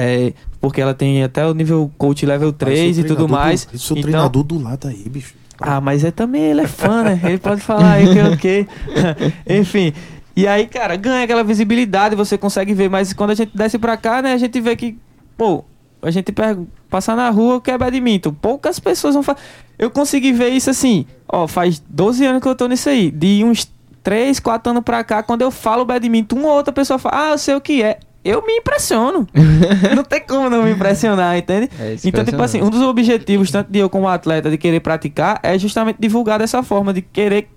[0.00, 3.66] é, porque ela tem até o nível coach level 3 e tudo mais.
[3.74, 5.34] Sou Então- treinador do lado aí, bicho.
[5.60, 7.20] ah, mas é também, ele é fã, né?
[7.24, 8.66] Ele pode falar aí que o quê.
[9.48, 9.92] Enfim.
[10.36, 12.88] E aí, cara, ganha aquela visibilidade, você consegue ver.
[12.88, 14.96] Mas quando a gente desce pra cá, né, a gente vê que,
[15.36, 15.64] pô,
[16.00, 18.32] a gente pega, passar na rua, que é badminton?
[18.34, 19.38] Poucas pessoas vão falar.
[19.78, 23.10] Eu consegui ver isso assim, ó, faz 12 anos que eu tô nisso aí.
[23.10, 23.70] De uns
[24.02, 27.30] 3, 4 anos pra cá, quando eu falo badminton, uma ou outra pessoa fala, ah,
[27.32, 27.98] eu sei o que é.
[28.24, 29.26] Eu me impressiono.
[29.94, 31.70] não tem como não me impressionar, entende?
[31.78, 35.38] É então, tipo assim, um dos objetivos, tanto de eu como atleta, de querer praticar,
[35.42, 37.48] é justamente divulgar dessa forma, de querer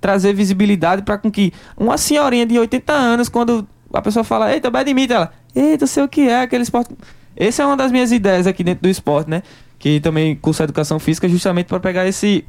[0.00, 4.70] trazer visibilidade para com que uma senhorinha de 80 anos, quando a pessoa fala, eita,
[4.70, 6.94] badminton, ela, eita, sei o que é aquele esporte.
[7.36, 9.42] Essa é uma das minhas ideias aqui dentro do esporte, né?
[9.80, 12.44] Que também curso educação física justamente para pegar esse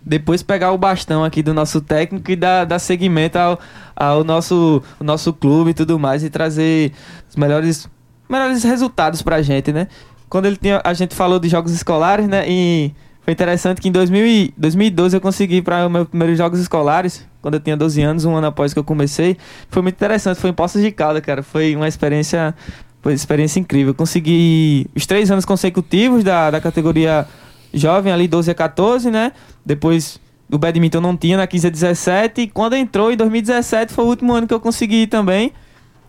[0.00, 3.58] depois pegar o bastão aqui do nosso técnico e dar, dar seguimento ao,
[3.94, 6.92] ao nosso, nosso clube e tudo mais e trazer
[7.28, 7.88] os melhores,
[8.28, 9.88] melhores resultados pra gente, né?
[10.28, 12.44] Quando ele tinha, a gente falou de jogos escolares, né?
[12.48, 17.26] E foi interessante que em 2000 e 2012 eu consegui para meus primeiros jogos escolares,
[17.42, 19.36] quando eu tinha 12 anos, um ano após que eu comecei.
[19.68, 21.42] Foi muito interessante, foi em Poços de Calda, cara.
[21.42, 22.54] Foi uma experiência,
[23.02, 23.94] foi uma experiência incrível.
[23.94, 27.26] Consegui os três anos consecutivos da, da categoria
[27.72, 29.32] jovem, ali 12 a 14, né?
[29.64, 32.40] Depois do badminton não tinha, na 15 a 17.
[32.42, 35.52] E quando entrou em 2017 foi o último ano que eu consegui também.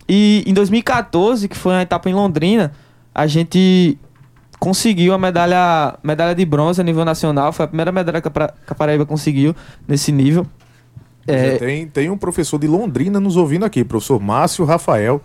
[0.08, 2.72] E em 2014, que foi uma etapa em Londrina,
[3.14, 3.96] a gente
[4.58, 7.52] conseguiu a medalha, medalha de bronze a nível nacional.
[7.52, 9.54] Foi a primeira medalha que a Pra- que a Paraíba conseguiu
[9.86, 10.46] nesse nível.
[11.26, 15.20] É, Tem, tem um professor de Londrina nos ouvindo aqui, professor Márcio Rafael,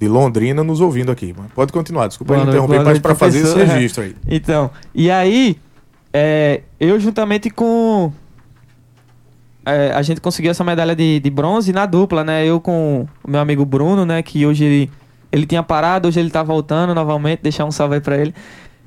[0.00, 1.34] de Londrina, nos ouvindo aqui.
[1.36, 4.14] Mas pode continuar, desculpa Boa interromper, mas para fazer esse registro aí.
[4.28, 5.56] Então, e aí,
[6.12, 8.12] é, eu juntamente com.
[9.66, 12.46] é, a gente conseguiu essa medalha de, de bronze na dupla, né?
[12.46, 14.22] Eu com o meu amigo Bruno, né?
[14.22, 14.90] Que hoje ele,
[15.32, 17.40] ele tinha parado, hoje ele tá voltando novamente.
[17.42, 18.34] Deixar um salve aí pra ele.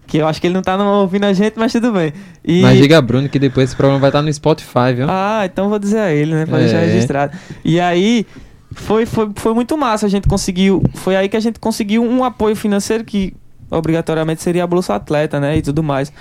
[0.08, 2.12] Que eu acho que ele não tá não ouvindo a gente, mas tudo bem.
[2.44, 2.62] E...
[2.62, 5.06] Mas diga a Bruno que depois esse programa vai estar no Spotify, viu?
[5.10, 6.46] Ah, então vou dizer a ele, né?
[6.46, 6.64] Pra É.
[6.64, 7.38] deixar registrado.
[7.64, 8.26] E aí,
[8.74, 10.06] foi, foi, foi muito massa.
[10.06, 10.84] A gente conseguiu.
[10.96, 13.34] Foi aí que a gente conseguiu um apoio financeiro que
[13.70, 15.58] obrigatoriamente seria a Bolsa Atleta, né?
[15.58, 16.12] E tudo mais.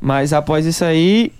[0.00, 1.32] Mas após isso aí,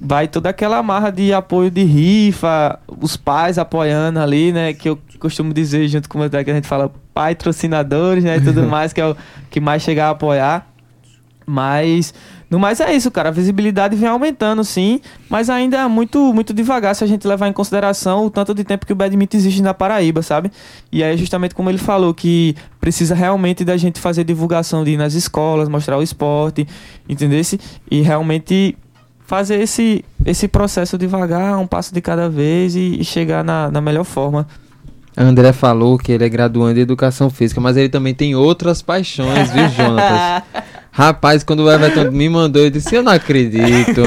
[0.00, 4.72] vai toda aquela marra de apoio de rifa, os pais apoiando ali, né?
[4.72, 8.36] Que eu costumo dizer junto com o que a gente fala patrocinadores, né?
[8.36, 9.16] E tudo mais, que é o
[9.50, 10.66] que mais chegar a apoiar.
[11.46, 12.14] Mas,
[12.54, 13.30] no mais é isso, cara.
[13.30, 17.48] A visibilidade vem aumentando, sim, mas ainda é muito, muito devagar se a gente levar
[17.48, 20.52] em consideração o tanto de tempo que o badminton existe na Paraíba, sabe?
[20.92, 24.96] E aí, justamente como ele falou, que precisa realmente da gente fazer divulgação de ir
[24.96, 26.64] nas escolas, mostrar o esporte,
[27.08, 27.58] entendesse?
[27.90, 28.78] E realmente
[29.26, 33.80] fazer esse, esse processo devagar, um passo de cada vez e, e chegar na, na
[33.80, 34.46] melhor forma.
[35.16, 39.50] André falou que ele é graduando em educação física, mas ele também tem outras paixões,
[39.50, 40.44] viu, Jonatas?
[40.96, 44.00] Rapaz, quando o Everton me mandou, eu disse: Eu não acredito.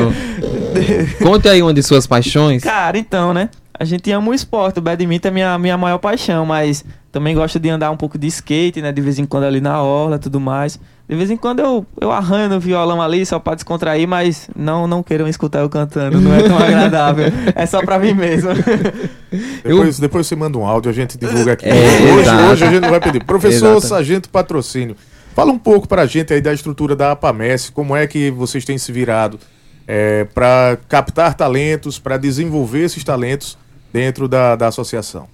[1.21, 2.63] Conte aí uma de suas paixões.
[2.63, 3.49] Cara, então, né?
[3.77, 7.59] A gente ama o esporte, o badminton é minha, minha maior paixão, mas também gosto
[7.59, 8.93] de andar um pouco de skate, né?
[8.93, 10.79] De vez em quando ali na orla tudo mais.
[11.09, 14.87] De vez em quando eu, eu arranho no violão ali só pra descontrair, mas não,
[14.87, 17.25] não queiram escutar eu cantando, não é tão agradável.
[17.53, 18.49] é só pra mim mesmo.
[19.61, 21.65] Depois, depois você manda um áudio, a gente divulga aqui.
[21.67, 22.43] É, hoje, exato.
[22.43, 23.23] hoje a gente não vai pedir.
[23.25, 23.87] Professor Exato.
[23.87, 24.95] Sargento Patrocínio,
[25.37, 28.75] fala um pouco pra gente aí da estrutura da APAMES, como é que vocês têm
[28.75, 29.39] se virado
[29.87, 33.55] é, para captar talentos, para desenvolver esses talentos
[33.93, 35.29] dentro da, da associação.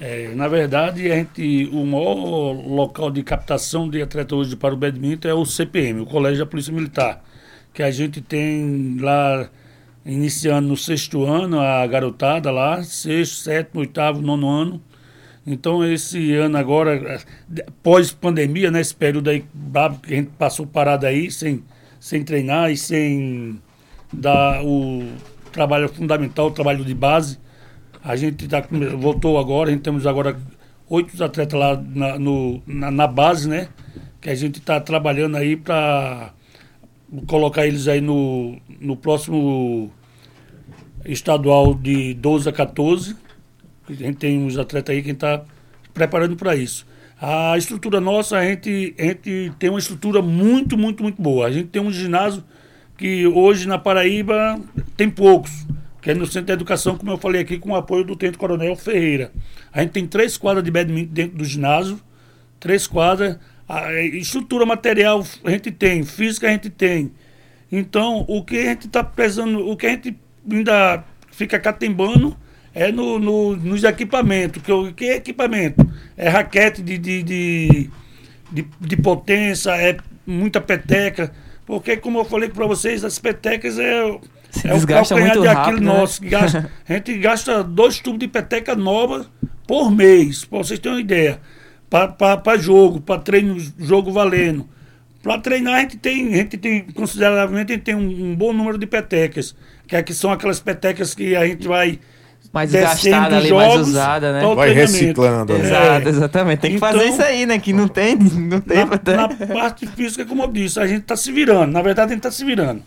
[0.00, 4.76] É, na verdade, a gente, o maior local de captação de atleta hoje para o
[4.76, 7.22] badminton é o CPM, o Colégio da Polícia Militar,
[7.72, 9.48] que a gente tem lá,
[10.04, 14.82] iniciando no sexto ano, a garotada lá, sexto, sétimo, oitavo, nono ano.
[15.46, 17.20] Então, esse ano agora,
[17.82, 21.62] pós-pandemia, nesse período aí brabo que a gente passou parado aí, sem,
[22.00, 23.60] sem treinar e sem
[24.12, 25.04] dar o
[25.52, 27.38] trabalho fundamental, o trabalho de base,
[28.02, 28.66] a gente tá,
[28.98, 30.36] voltou agora, a gente temos agora
[30.88, 33.68] oito atletas lá na, no, na, na base, né?
[34.20, 36.32] Que a gente está trabalhando aí para
[37.26, 39.92] colocar eles aí no, no próximo
[41.04, 43.16] estadual de 12 a 14.
[43.88, 45.44] A gente tem uns atletas aí que está
[45.94, 46.86] preparando para isso.
[47.20, 51.46] A estrutura nossa, a gente, a gente tem uma estrutura muito, muito, muito boa.
[51.46, 52.44] A gente tem um ginásio
[52.96, 54.60] que hoje na Paraíba
[54.96, 55.66] tem poucos,
[56.02, 58.38] que é no Centro de Educação, como eu falei aqui, com o apoio do Tenente
[58.38, 59.32] Coronel Ferreira.
[59.72, 61.98] A gente tem três quadras de badminton dentro do ginásio,
[62.60, 63.38] três quadras.
[63.68, 67.12] A estrutura material a gente tem, física a gente tem.
[67.72, 70.16] Então, o que a gente está pesando, o que a gente
[70.50, 72.36] ainda fica catembando
[72.76, 74.62] é no, no- nos equipamentos.
[74.62, 75.84] Que, o que é equipamento?
[76.16, 77.90] É raquete de, de, de,
[78.52, 79.96] de, de potência, é
[80.26, 81.32] muita peteca.
[81.64, 84.18] Porque, como eu falei para vocês, as petecas é,
[84.50, 85.86] Se é o calcanhar de aquele né?
[85.86, 86.20] nosso.
[86.20, 89.26] que gasta- a gente gasta dois tubos de peteca nova
[89.66, 91.40] por mês, para vocês terem uma ideia.
[91.88, 94.68] Para jogo, para treino, jogo valendo.
[95.22, 98.52] Para treinar, a gente tem, a gente tem consideravelmente, a gente tem um, um bom
[98.52, 99.56] número de petecas.
[99.88, 101.98] Que aqui são aquelas petecas que a gente vai
[102.52, 104.54] Mais gastada ali, mais usada, né?
[104.54, 105.64] Vai reciclando, né?
[105.66, 106.10] Exato, É.
[106.10, 106.60] exatamente.
[106.60, 107.58] Tem que Então- fazer isso aí, né?
[107.58, 108.78] Que não tem, não tem.
[108.84, 111.72] Na, na parte física, como eu disse, a gente está se virando.
[111.72, 112.82] Na verdade, a gente está se virando.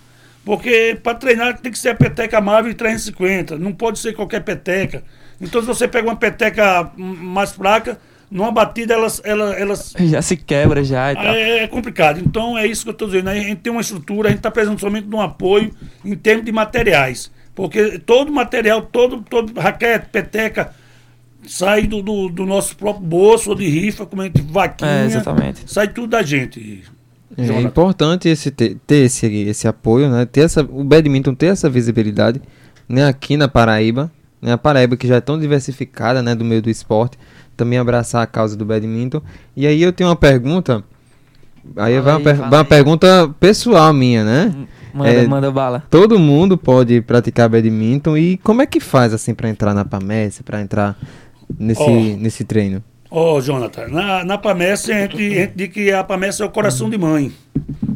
[0.46, 3.58] Porque para treinar tem que ser a peteca Marvel 350.
[3.58, 5.04] Não pode ser qualquer peteca.
[5.40, 8.00] Então, se você pega uma peteca mais fraca,
[8.32, 11.26] numa batida elas, elas, elas Já se quebra já e tal.
[11.26, 12.20] é, é complicado.
[12.26, 13.30] Então é isso que eu estou dizendo.
[13.30, 15.72] A gente tem uma estrutura, a gente está precisando somente de um apoio
[16.04, 17.32] em termos de materiais.
[17.60, 20.74] Porque todo material, todo, todo raquete, peteca,
[21.46, 24.90] sai do, do, do nosso próprio bolso ou de rifa, como a gente vaquinha.
[24.90, 25.64] É, exatamente.
[25.66, 26.86] Sai tudo da gente.
[27.36, 27.68] É Jonathan.
[27.68, 30.26] importante esse ter, ter esse, esse apoio, né?
[30.26, 32.42] Ter essa, o badminton ter essa visibilidade,
[32.88, 33.06] né?
[33.06, 34.10] Aqui na Paraíba,
[34.42, 34.54] né?
[34.54, 36.34] A Paraíba que já é tão diversificada, né?
[36.34, 37.20] Do meio do esporte,
[37.58, 39.22] também abraçar a causa do badminton.
[39.54, 40.82] E aí eu tenho uma pergunta,
[41.76, 44.56] aí vai uma, per- vai uma pergunta pessoal minha, né?
[44.94, 45.84] Manda, É, manda bala.
[45.90, 50.42] Todo mundo pode praticar badminton e como é que faz assim pra entrar na PAMES,
[50.44, 50.98] pra entrar
[51.60, 51.90] nesse, Ó.
[52.18, 52.84] nesse treino?
[53.12, 56.50] Ó, Jonathan, na, na PAMES a gente, a gente diz que a PAMES é o
[56.50, 57.32] coração de mãe.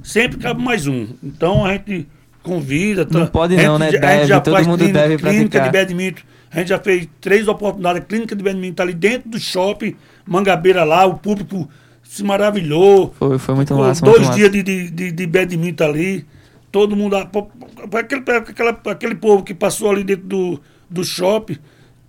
[0.04, 1.08] Sempre cabe mais um.
[1.24, 2.08] Então a gente
[2.42, 3.06] convida.
[3.06, 3.20] tá?
[3.20, 3.88] Não pode a gente não, né?
[3.88, 5.72] a gente Deve, já todo faz mundo clínica, deve clínica praticar.
[5.72, 6.22] de badminton.
[6.52, 8.04] A gente já fez três oportunidades.
[8.08, 11.70] Clínica de badminton tá ali dentro do shopping, Mangabeira lá, o público
[12.04, 13.14] se maravilhou.
[13.18, 14.04] Foi, foi muito massa.
[14.04, 14.38] dois muito massa.
[14.40, 16.26] dias de, de, de, de badminton ali.
[16.74, 17.16] Todo mundo.
[17.16, 21.60] Aquele, aquela, aquele povo que passou ali dentro do, do shopping,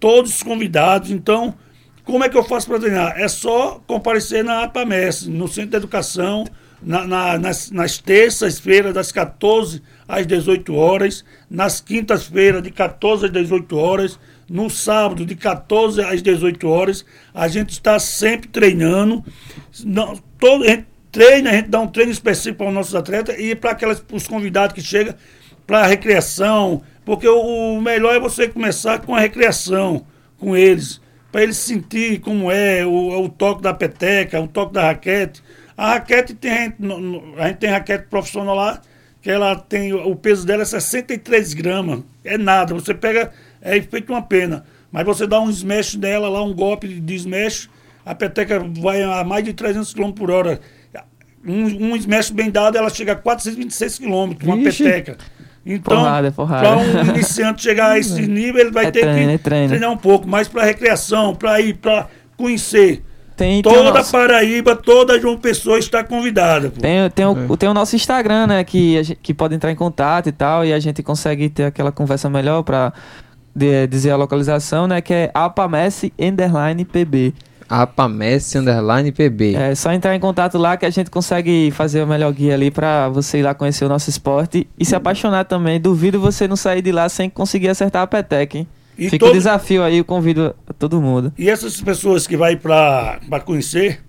[0.00, 1.10] todos convidados.
[1.10, 1.54] Então,
[2.02, 3.12] como é que eu faço para treinar?
[3.20, 6.44] É só comparecer na APAMES, no Centro de Educação,
[6.82, 13.30] na- na- nas, nas terças-feiras, das 14 às 18 horas, nas quintas-feiras, de 14 às
[13.32, 17.04] 18 horas, no sábado, de 14 às 18 horas.
[17.34, 19.22] A gente está sempre treinando.
[19.84, 20.64] Não, todo,
[21.14, 24.04] a treina, a gente dá um treino específico para os nossos atletas e para aqueles
[24.12, 25.14] os convidados que chegam,
[25.64, 30.04] para recreação, porque o, o melhor é você começar com a recreação
[30.38, 31.00] com eles,
[31.30, 35.42] para eles sentir como é o, o toque da peteca, o toque da raquete.
[35.76, 36.74] A raquete tem,
[37.38, 38.82] a gente tem raquete profissional lá,
[39.22, 44.12] que ela tem, o peso dela é 63 gramas, é nada, você pega, é feito
[44.12, 47.70] uma pena, mas você dá um smash nela lá, um golpe de smash,
[48.04, 50.60] a peteca vai a mais de 300 km por hora.
[51.46, 54.84] Um, um smash bem dado, ela chega a 426 km, uma Ixi.
[54.84, 55.18] peteca.
[55.66, 56.02] Então,
[56.46, 59.68] para um iniciante chegar a esse nível, ele vai é ter treino, que é treino.
[59.68, 63.02] treinar um pouco, mais para recreação, para ir, para conhecer.
[63.36, 64.12] Tem, toda tem nosso...
[64.12, 66.70] Paraíba, toda João Pessoa está convidada.
[66.70, 66.80] Pô.
[66.80, 67.56] Tem, tem, o, é.
[67.56, 68.62] tem o nosso Instagram, né?
[68.62, 71.90] Que, gente, que pode entrar em contato e tal, e a gente consegue ter aquela
[71.90, 72.92] conversa melhor para
[73.88, 75.00] dizer a localização, né?
[75.00, 77.34] Que é apamesse underline pb.
[77.68, 79.54] Apamesse underline pb.
[79.54, 82.70] É só entrar em contato lá que a gente consegue fazer o melhor guia ali
[82.70, 85.80] para você ir lá conhecer o nosso esporte e se apaixonar também.
[85.80, 88.68] Duvido você não sair de lá sem conseguir acertar a peteca, hein?
[88.96, 89.30] E Fica todo...
[89.30, 91.32] o desafio aí, eu convido todo mundo.
[91.36, 94.00] E essas pessoas que vai para conhecer,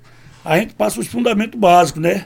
[0.43, 2.25] a gente passa os fundamentos básicos, né?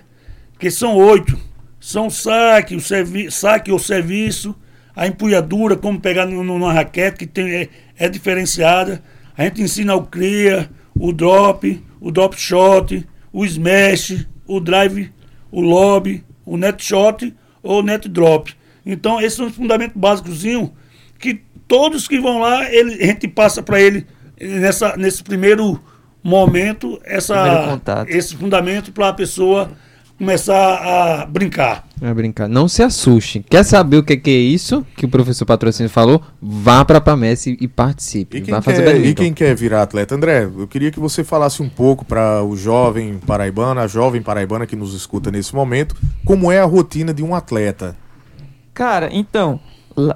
[0.59, 1.37] Que são oito.
[1.79, 4.53] São saque, o servi saque ou serviço,
[4.93, 9.01] a empunhadura, como pegar numa raquete que tem, é, é diferenciada.
[9.37, 10.69] A gente ensina o cria,
[10.99, 15.11] o drop, o drop shot, o smash, o drive,
[15.51, 17.33] o lobby, o net shot
[17.63, 18.53] ou net drop.
[18.85, 20.43] Então, esses são os fundamentos básicos
[21.17, 24.05] que todos que vão lá, ele, a gente passa para ele
[24.39, 25.79] nessa, nesse primeiro
[26.23, 29.71] momento essa, esse fundamento para a pessoa
[30.19, 31.85] começar a brincar.
[32.01, 32.49] A brincar.
[32.49, 33.43] Não se assuste.
[33.49, 36.21] Quer saber o que, que é isso que o professor Patrocínio falou?
[36.41, 38.37] Vá para a PAMES e participe.
[38.37, 40.13] E quem, quer, e quem quer virar atleta?
[40.13, 44.67] André, eu queria que você falasse um pouco para o jovem paraibano, a jovem paraibana
[44.67, 45.95] que nos escuta nesse momento,
[46.25, 47.95] como é a rotina de um atleta.
[48.73, 49.59] Cara, então,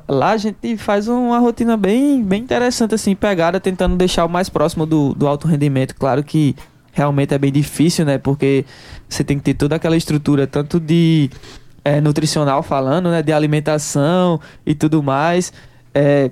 [0.08, 4.50] lá a gente faz uma rotina bem, bem interessante, assim, pegada, tentando deixar o mais
[4.50, 5.96] próximo do, do alto rendimento.
[5.96, 6.56] Claro que
[6.94, 8.18] realmente é bem difícil, né?
[8.18, 8.66] Porque
[9.14, 11.30] você tem que ter toda aquela estrutura, tanto de
[11.84, 13.22] é, nutricional falando, né?
[13.22, 15.52] De alimentação e tudo mais.
[15.94, 16.32] É,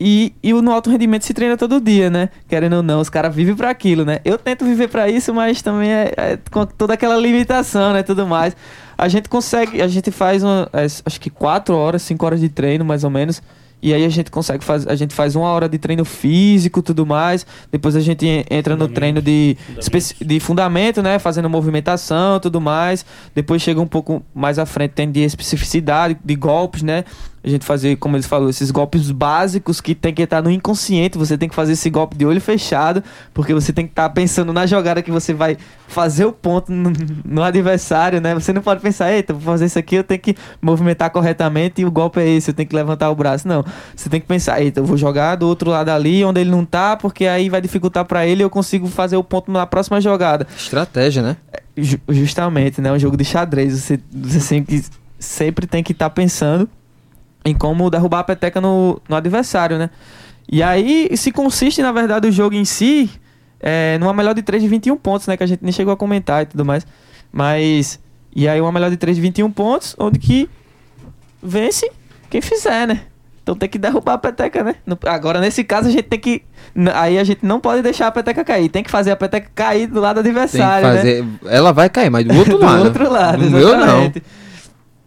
[0.00, 2.28] e, e no alto rendimento se treina todo dia, né?
[2.46, 4.20] Querendo ou não, os caras vivem para aquilo, né?
[4.24, 8.02] Eu tento viver para isso, mas também é, é, com toda aquela limitação, né?
[8.02, 8.56] Tudo mais.
[8.96, 12.48] A gente consegue, a gente faz uma, é, acho que 4 horas, 5 horas de
[12.48, 13.42] treino, mais ou menos.
[13.80, 17.06] E aí a gente consegue fazer, a gente faz uma hora de treino físico tudo
[17.06, 17.46] mais.
[17.70, 19.56] Depois a gente entra no treino de,
[20.20, 21.18] de fundamento, né?
[21.18, 23.04] Fazendo movimentação tudo mais.
[23.34, 27.04] Depois chega um pouco mais à frente, tem de especificidade, de golpes, né?
[27.42, 31.16] A gente fazer, como eles falaram, esses golpes básicos que tem que estar no inconsciente.
[31.16, 34.52] Você tem que fazer esse golpe de olho fechado, porque você tem que estar pensando
[34.52, 36.92] na jogada que você vai fazer o ponto no,
[37.24, 38.34] no, adversário, né?
[38.34, 41.84] Você não pode pensar, eita, vou fazer isso aqui, eu tenho que movimentar corretamente e
[41.84, 43.46] o golpe é esse, eu tenho que levantar o braço.
[43.46, 43.64] Não.
[43.94, 46.64] Você tem que pensar, eita, eu vou jogar do outro lado ali, onde ele não
[46.64, 50.00] tá, porque aí vai dificultar para ele e eu consigo fazer o ponto na próxima
[50.00, 50.46] jogada.
[50.56, 51.36] Estratégia, né?
[51.52, 51.62] É,
[52.08, 52.92] justamente, né?
[52.92, 53.78] Um jogo de xadrez.
[53.78, 54.84] Você, você sempre,
[55.18, 56.68] sempre tem que estar pensando
[57.48, 59.90] em como derrubar a peteca no, no adversário, né?
[60.50, 63.10] E aí se consiste, na verdade, o jogo em si
[63.60, 65.36] é, numa melhor de 3 de 21 pontos, né?
[65.36, 66.86] Que a gente nem chegou a comentar e tudo mais.
[67.32, 68.00] Mas.
[68.34, 70.48] E aí uma melhor de 3 de 21 pontos, onde que
[71.42, 71.90] vence
[72.30, 73.02] quem fizer, né?
[73.42, 74.74] Então tem que derrubar a peteca, né?
[75.06, 76.42] Agora, nesse caso, a gente tem que.
[76.94, 78.68] Aí a gente não pode deixar a peteca cair.
[78.68, 80.86] Tem que fazer a peteca cair do lado do adversário.
[80.86, 81.24] Fazer...
[81.24, 81.30] Né?
[81.46, 82.78] Ela vai cair, mas do outro do lado.
[82.78, 84.12] Do outro lado, no meu não.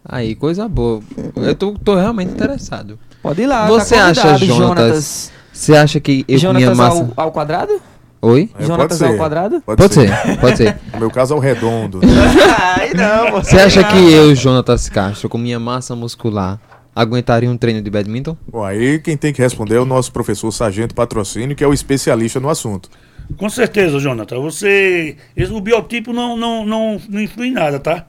[0.04, 1.02] Aí, coisa boa.
[1.36, 2.98] Eu tô, tô realmente interessado.
[3.22, 3.68] Pode ir lá.
[3.68, 5.32] Você tá acha, Jonatas?
[5.54, 7.10] Você acha que eu Jonatas minha massa...
[7.16, 7.82] ao, ao quadrado?
[8.22, 8.50] Oi?
[8.58, 9.62] É, Jonatas ao quadrado?
[9.62, 10.08] Pode, pode ser.
[10.08, 10.38] ser.
[10.40, 10.78] pode ser.
[10.94, 12.00] No meu caso é o redondo.
[12.78, 16.60] Aí não, Você acha que eu, Jonatas Castro, com minha massa muscular,
[16.96, 18.38] aguentaria um treino de badminton?
[18.48, 21.74] Bom, aí quem tem que responder é o nosso professor Sargento Patrocínio, que é o
[21.74, 22.90] especialista no assunto.
[23.38, 24.40] Com certeza, Jonathan.
[24.42, 25.16] Você.
[25.52, 28.06] O biotipo não, não, não, não influi em nada, tá?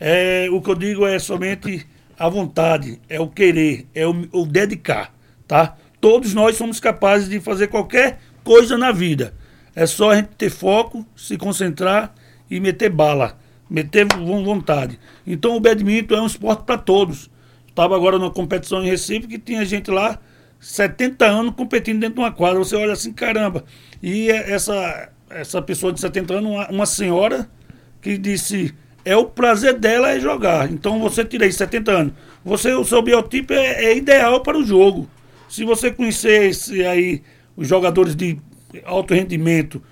[0.00, 1.86] É, o que eu digo é somente
[2.18, 5.14] a vontade, é o querer, é o, o dedicar,
[5.46, 5.76] tá?
[6.00, 9.34] Todos nós somos capazes de fazer qualquer coisa na vida.
[9.74, 12.14] É só a gente ter foco, se concentrar
[12.50, 13.38] e meter bala,
[13.68, 14.98] meter vontade.
[15.26, 17.30] Então o badminton é um esporte para todos.
[17.68, 20.18] Estava agora numa competição em Recife que tinha gente lá,
[20.58, 22.58] 70 anos, competindo dentro de uma quadra.
[22.58, 23.64] Você olha assim, caramba.
[24.02, 27.48] E é essa, essa pessoa de 70 anos, uma, uma senhora,
[28.02, 28.74] que disse
[29.04, 30.70] é o prazer dela é jogar.
[30.70, 32.12] Então você tirei 70 anos.
[32.44, 35.08] Você, o seu biotipo é, é ideal para o jogo.
[35.48, 37.22] Se você conhecer esse, aí
[37.56, 38.38] os jogadores de
[38.84, 39.82] alto rendimento,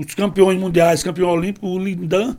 [0.00, 2.36] os campeões mundiais, campeão olímpico, o Lindan,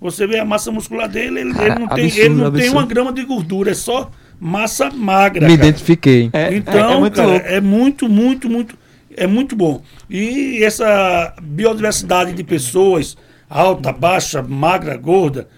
[0.00, 3.12] você vê a massa muscular dele, ele, ele não, tem, ele não tem uma grama
[3.12, 4.10] de gordura, é só
[4.40, 5.46] massa magra.
[5.46, 5.68] Me cara.
[5.68, 6.30] identifiquei.
[6.32, 7.46] É, Então, é, é muito cara, louco.
[7.46, 8.78] é muito, muito, muito,
[9.16, 9.82] é muito bom.
[10.10, 13.16] E essa biodiversidade de pessoas,
[13.52, 15.48] alta, baixa, magra, gorda,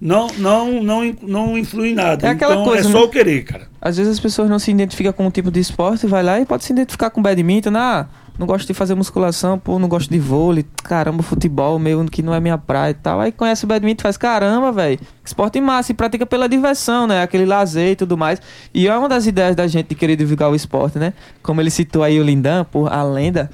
[0.00, 2.26] não, não, não, não influi em nada.
[2.26, 3.04] É aquela então coisa, é só né?
[3.04, 3.68] o querer, cara.
[3.80, 6.44] Às vezes as pessoas não se identificam com um tipo de esporte, vai lá e
[6.44, 7.70] pode se identificar com badminton.
[7.74, 8.06] Ah,
[8.38, 12.34] não gosto de fazer musculação, pô, não gosto de vôlei, caramba, futebol, meio que não
[12.34, 13.20] é minha praia e tal.
[13.20, 17.22] Aí conhece o badminton e faz, caramba, velho, esporte massa e pratica pela diversão, né?
[17.22, 18.42] Aquele lazer e tudo mais.
[18.74, 21.14] E é uma das ideias da gente de querer divulgar o esporte, né?
[21.42, 23.48] Como ele citou aí o Lindan, pô, a lenda,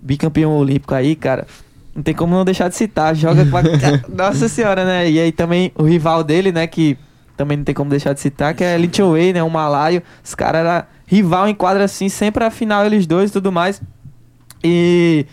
[0.00, 1.46] bicampeão olímpico aí, cara.
[1.94, 3.62] Não tem como não deixar de citar, joga com a...
[4.08, 5.10] Nossa senhora, né?
[5.10, 6.96] E aí também o rival dele, né, que
[7.36, 10.02] também não tem como deixar de citar, que é Lin Wei, né, um malaio.
[10.22, 13.82] Os caras eram rival em quadra assim, sempre a final eles dois e tudo mais.
[14.64, 15.26] E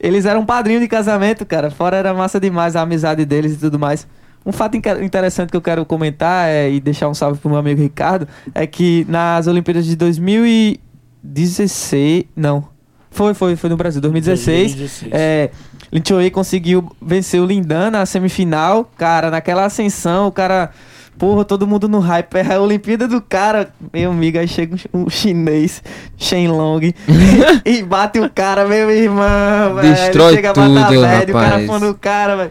[0.00, 1.70] eles eram padrinho de casamento, cara.
[1.70, 4.06] Fora era massa demais a amizade deles e tudo mais.
[4.44, 7.80] Um fato interessante que eu quero comentar é, e deixar um salve pro meu amigo
[7.80, 12.68] Ricardo é que nas Olimpíadas de 2016, não,
[13.10, 15.12] foi, foi, foi no Brasil, 2016, 2016.
[15.14, 15.50] é,
[15.94, 20.70] Lin Wei conseguiu vencer o Lindan na semifinal, cara, naquela ascensão, o cara,
[21.16, 25.08] porra, todo mundo no hype, é a Olimpíada do cara, meu amigo, aí chega um,
[25.08, 25.82] chinês,
[26.16, 26.92] Shenlong,
[27.64, 31.46] e bate o cara, meu irmão, velho, Destrói chega a matar tudo, velho, o cara
[31.46, 31.66] rapaz.
[31.66, 32.50] pondo o cara, velho.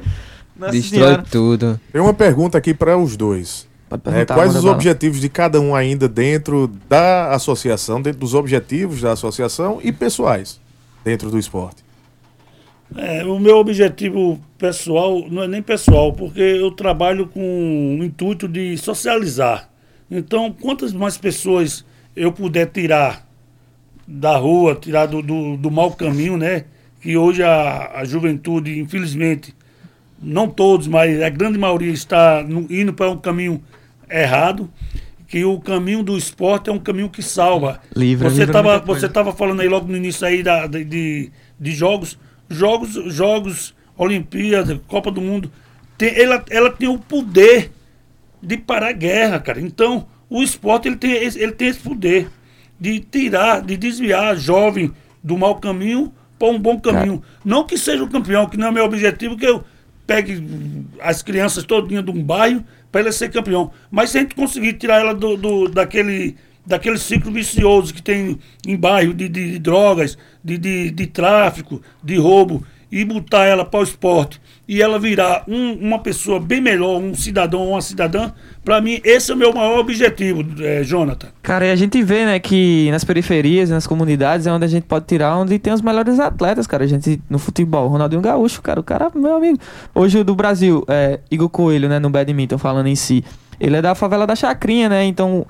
[0.55, 1.23] Nossa Destrói senhora.
[1.29, 1.79] tudo.
[1.91, 3.67] Tem uma pergunta aqui para os dois.
[3.89, 8.33] Pode É, perguntar, quais os objetivos de cada um ainda dentro da associação, dentro dos
[8.33, 10.59] objetivos da associação e pessoais
[11.03, 11.83] dentro do esporte?
[12.95, 18.47] É, o meu objetivo pessoal não é nem pessoal, porque eu trabalho com o intuito
[18.47, 19.69] de socializar.
[20.09, 21.83] Então, quantas mais pessoas
[22.15, 23.27] eu puder tirar
[24.07, 26.65] da rua, tirar do, do, do mau caminho, né?
[27.01, 29.55] Que hoje a, a juventude, infelizmente,
[30.21, 33.61] não todos, mas a grande maioria está no- indo para um caminho
[34.09, 34.69] errado.
[35.27, 37.81] Que o caminho do esporte é um caminho que salva.
[37.95, 38.99] Livra, você estava coisa.
[39.01, 42.19] você estava falando aí logo no início aí da, de, de jogos,
[42.55, 45.51] jogos, jogos, Olimpíada, Copa do Mundo.
[45.97, 47.71] Tem, ela, ela tem o poder
[48.41, 49.61] de parar a guerra, cara.
[49.61, 52.29] Então, o esporte ele tem, esse- ele tem esse poder
[52.79, 54.91] de tirar, de desviar jovem
[55.23, 57.21] do mau caminho para um bom caminho.
[57.45, 59.63] Não que seja o campeão, que não é meu objetivo, que eu
[60.05, 60.43] pegue
[60.99, 63.71] as crianças todinhas de um bairro para ele ser campeão.
[63.89, 66.35] Mas se a gente conseguir tirar ela do, do- daquele,
[66.65, 68.37] daquele ciclo vicioso que tem
[68.67, 73.65] em bairro de, de- de drogas, de, de, de tráfico, de roubo, e botar ela
[73.65, 74.39] para o esporte
[74.69, 78.31] e ela virar um- uma pessoa bem melhor, um cidadão ou uma cidadã,
[78.63, 81.29] para mim esse é o meu maior objetivo, eh, Jonathan.
[81.41, 84.83] Cara, e a gente vê, né, que nas periferias, nas comunidades, é onde a gente
[84.83, 86.83] pode tirar onde tem os melhores atletas, cara.
[86.83, 89.57] A gente, no futebol, Ronaldinho Gaúcho, cara, o cara, meu amigo.
[89.95, 93.23] Hoje do Brasil, é, Igor Coelho, né, no badminton, falando em si.
[93.59, 95.47] Ele é da favela da Chacrinha, né, então...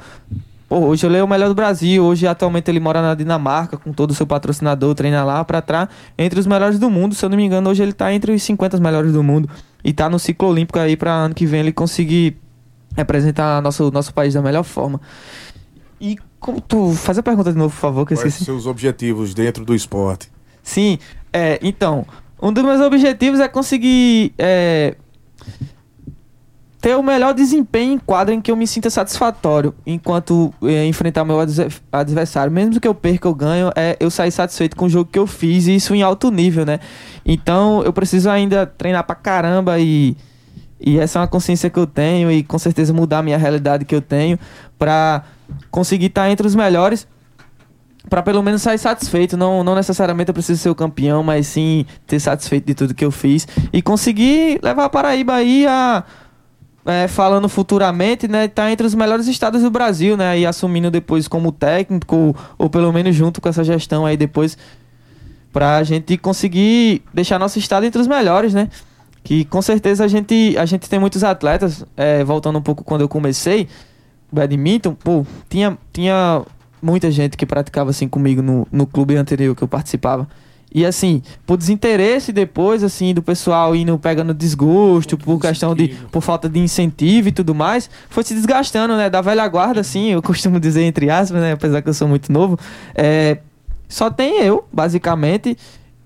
[0.73, 2.03] Pô, hoje ele é o melhor do Brasil.
[2.03, 5.87] Hoje, atualmente, ele mora na Dinamarca com todo o seu patrocinador, treina lá pra estar
[6.17, 7.13] entre os melhores do mundo.
[7.13, 9.47] Se eu não me engano, hoje ele tá entre os 50 melhores do mundo.
[9.83, 12.37] E tá no ciclo olímpico aí pra ano que vem ele conseguir
[12.97, 14.99] representar nosso, nosso país da melhor forma.
[16.01, 16.91] E como tu.
[16.95, 18.43] Faz a pergunta de novo, por favor, que eu esqueci.
[18.43, 20.31] seus objetivos dentro do esporte?
[20.63, 20.97] Sim,
[21.31, 22.03] é, então,
[22.41, 24.95] um dos meus objetivos é conseguir é,
[26.83, 31.23] ter o melhor desempenho em quadra em que eu me sinta satisfatório enquanto é, enfrentar
[31.23, 32.51] meu adver- adversário.
[32.51, 35.25] Mesmo que eu perca ou ganho, é eu sair satisfeito com o jogo que eu
[35.25, 36.81] fiz e isso em alto nível, né?
[37.25, 40.17] Então eu preciso ainda treinar pra caramba e,
[40.77, 43.85] e essa é uma consciência que eu tenho e com certeza mudar a minha realidade
[43.85, 44.37] que eu tenho
[44.77, 45.23] pra
[45.71, 47.07] conseguir estar entre os melhores
[48.09, 49.37] Pra pelo menos sair satisfeito.
[49.37, 53.05] Não, não necessariamente eu preciso ser o campeão, mas sim ter satisfeito de tudo que
[53.05, 53.47] eu fiz.
[53.71, 56.03] E conseguir levar a Paraíba aí a.
[56.85, 58.47] é, falando futuramente, né?
[58.47, 60.39] Tá entre os melhores estados do Brasil, né?
[60.39, 64.57] E assumindo depois como técnico, ou, pelo menos junto com essa gestão aí depois.
[65.51, 68.69] Pra gente conseguir deixar nosso estado entre os melhores, né?
[69.23, 71.85] Que com certeza a gente, a gente tem muitos atletas.
[71.95, 73.67] é, voltando um pouco quando eu comecei,
[74.31, 76.43] badminton, pô, tinha, tinha
[76.81, 80.27] muita gente que praticava assim comigo no, no clube anterior que eu participava.
[80.73, 85.89] E assim, por desinteresse depois, assim, do pessoal indo pegando desgosto, por questão de.
[86.11, 89.09] por falta de incentivo e tudo mais, foi se desgastando, né?
[89.09, 91.51] Da velha guarda, assim, eu costumo dizer entre aspas, né?
[91.51, 92.57] Apesar que eu sou muito novo.
[92.95, 93.37] É,
[93.87, 95.55] só tem eu, basicamente,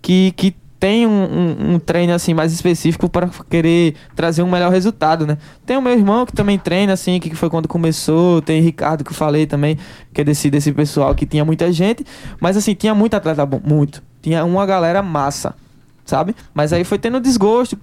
[0.01, 4.71] que, que tem um, um, um treino assim mais específico para querer trazer um melhor
[4.71, 5.37] resultado, né?
[5.65, 9.11] Tem o meu irmão que também treina assim, que foi quando começou, tem Ricardo que
[9.11, 9.77] eu falei também,
[10.13, 12.05] que é desse, desse pessoal que tinha muita gente,
[12.39, 14.03] mas assim, tinha muito atleta bom, muito.
[14.27, 15.55] Tinha uma galera massa,
[16.03, 16.35] sabe?
[16.53, 17.79] Mas aí foi tendo desgosto,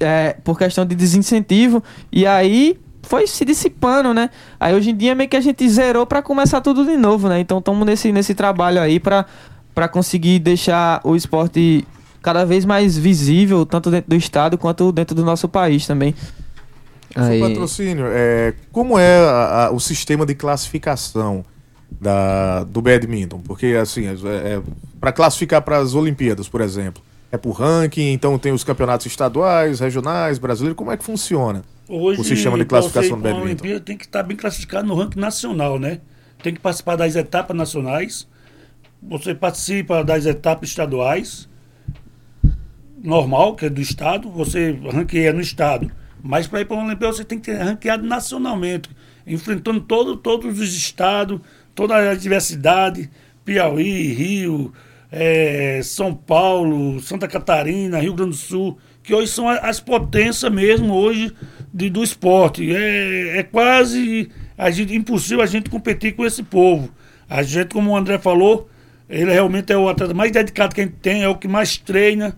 [0.00, 4.28] é, por questão de desincentivo, e aí foi se dissipando, né?
[4.58, 7.38] Aí hoje em dia meio que a gente zerou para começar tudo de novo, né?
[7.38, 9.24] Então estamos nesse, nesse trabalho aí para
[9.72, 11.86] para conseguir deixar o esporte
[12.20, 16.12] cada vez mais visível, tanto dentro do estado quanto dentro do nosso país também.
[17.14, 17.38] Aí...
[17.38, 21.44] patrocínio, é, como é a, a, o sistema de classificação
[22.00, 23.40] da, do badminton?
[23.40, 24.62] Porque, assim, é, é
[25.00, 29.80] para classificar para as Olimpíadas, por exemplo, é por ranking, então tem os campeonatos estaduais,
[29.80, 33.40] regionais, brasileiros, como é que funciona Hoje, o sistema de classificação do badminton?
[33.40, 36.00] A Olimpíada tem que estar bem classificado no ranking nacional, né?
[36.42, 38.28] Tem que participar das etapas nacionais,
[39.02, 41.48] você participa das etapas estaduais,
[43.02, 45.90] normal, que é do estado, você ranqueia no estado.
[46.22, 48.88] Mas para ir para a Olimpíada você tem que ter ranqueado nacionalmente,
[49.26, 51.40] enfrentando todo, todos os estados,
[51.74, 53.10] toda a diversidade,
[53.44, 54.72] Piauí, Rio,
[55.10, 60.94] é, São Paulo, Santa Catarina, Rio Grande do Sul, que hoje são as potências mesmo
[60.94, 61.32] hoje
[61.72, 62.74] de, do esporte.
[62.74, 66.90] É, é quase a gente, impossível a gente competir com esse povo.
[67.28, 68.68] A gente, como o André falou,
[69.08, 71.76] ele realmente é o atleta mais dedicado que a gente tem, é o que mais
[71.76, 72.36] treina.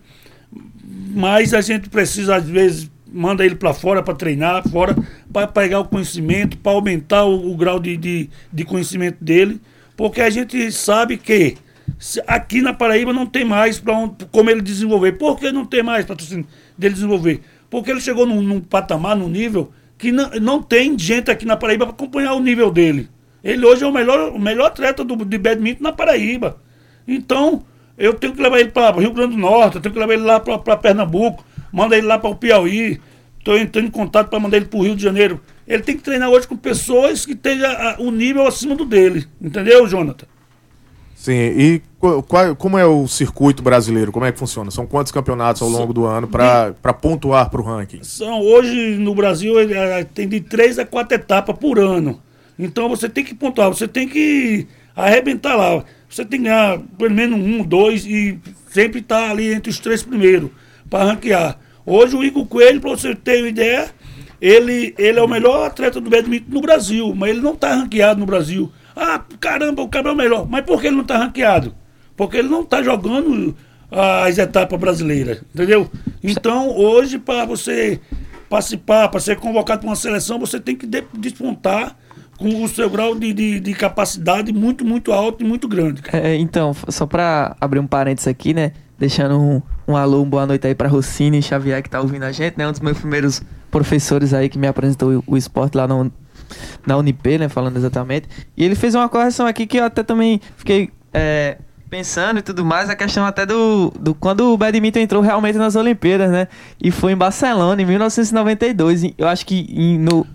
[1.13, 4.93] Mas a gente precisa, às vezes, manda ele para fora para treinar, fora,
[5.31, 9.61] para pegar o conhecimento, para aumentar o, o grau de, de, de, conhecimento dele.
[9.95, 11.55] Porque a gente sabe que
[12.27, 13.93] aqui na Paraíba não tem mais para
[14.31, 15.13] como ele desenvolver.
[15.13, 16.45] Por que não tem mais patrocínio
[16.77, 17.39] dele desenvolver?
[17.69, 21.55] Porque ele chegou num, num patamar, num nível, que não, não tem gente aqui na
[21.55, 23.09] Paraíba para acompanhar o nível dele.
[23.41, 26.57] Ele hoje é o melhor, o melhor atleta do, de badminton na Paraíba.
[27.07, 27.63] Então,
[27.97, 30.23] eu tenho que levar ele para Rio Grande do Norte, eu tenho que levar ele
[30.23, 31.45] lá para Pernambuco,
[31.75, 33.01] manda ele lá para o Piauí,
[33.37, 35.41] estou entrando em contato para mandar ele para o Rio de Janeiro.
[35.67, 37.69] Ele tem que treinar hoje com pessoas que tenham
[37.99, 39.27] o nível acima do dele.
[39.41, 40.25] Entendeu, Jonathan?
[41.15, 44.11] Sim, e qual, como é o circuito brasileiro?
[44.11, 44.71] Como é que funciona?
[44.71, 48.03] São quantos campeonatos ao longo do ano para pontuar para o ranking?
[48.03, 52.21] São, hoje no Brasil é, tem de três a quatro etapas por ano.
[52.57, 55.83] Então você tem que pontuar, você tem que arrebentar lá.
[56.07, 59.79] Você tem que ganhar pelo menos um, dois e sempre estar tá ali entre os
[59.79, 60.51] três primeiros
[60.89, 61.57] para ranquear.
[61.85, 63.89] Hoje o Igor Coelho, para você ter uma ideia,
[64.41, 68.19] ele, ele é o melhor atleta do badminton no Brasil, mas ele não está ranqueado
[68.19, 68.71] no Brasil.
[68.95, 70.47] Ah, caramba, o cara é o melhor.
[70.49, 71.75] Mas por que ele não está ranqueado?
[72.15, 73.55] Porque ele não está jogando
[73.91, 75.89] as etapas brasileiras, entendeu?
[76.23, 77.99] Então, hoje, para você
[78.49, 81.95] participar, para ser convocado para uma seleção, você tem que despontar
[82.37, 86.01] com o seu grau de, de, de, capacidade muito, muito alto e muito grande.
[86.11, 88.73] É, então, só para abrir um parênteses aqui, né?
[88.97, 92.31] Deixando um, um alô, uma boa noite aí para Rossini Xavier, que tá ouvindo a
[92.31, 92.67] gente, né?
[92.67, 96.11] Um dos meus primeiros professores aí que me apresentou o, o esporte lá no,
[96.85, 97.49] na Unip, né?
[97.49, 98.27] Falando exatamente.
[98.55, 101.57] E ele fez uma correção aqui que eu até também fiquei é,
[101.89, 105.75] pensando e tudo mais, a questão até do, do quando o badminton entrou realmente nas
[105.75, 106.47] Olimpíadas, né?
[106.81, 109.13] E foi em Barcelona, em 1992.
[109.17, 110.25] Eu acho que em, no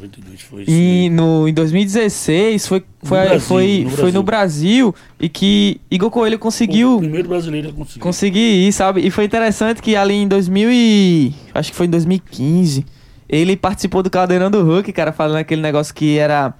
[0.00, 0.70] 92 foi isso.
[0.70, 5.80] E no, em 2016 foi, foi, no Brasil, foi, no foi no Brasil e que
[5.90, 6.96] Igor Coelho conseguiu.
[6.96, 8.00] O primeiro brasileiro a conseguir.
[8.00, 9.00] Conseguir ir, sabe?
[9.06, 11.34] E foi interessante que ali em 2000 e.
[11.54, 12.86] Acho que foi em 2015.
[13.28, 16.54] Ele participou do Caldeirão do Hulk, cara, falando aquele negócio que era.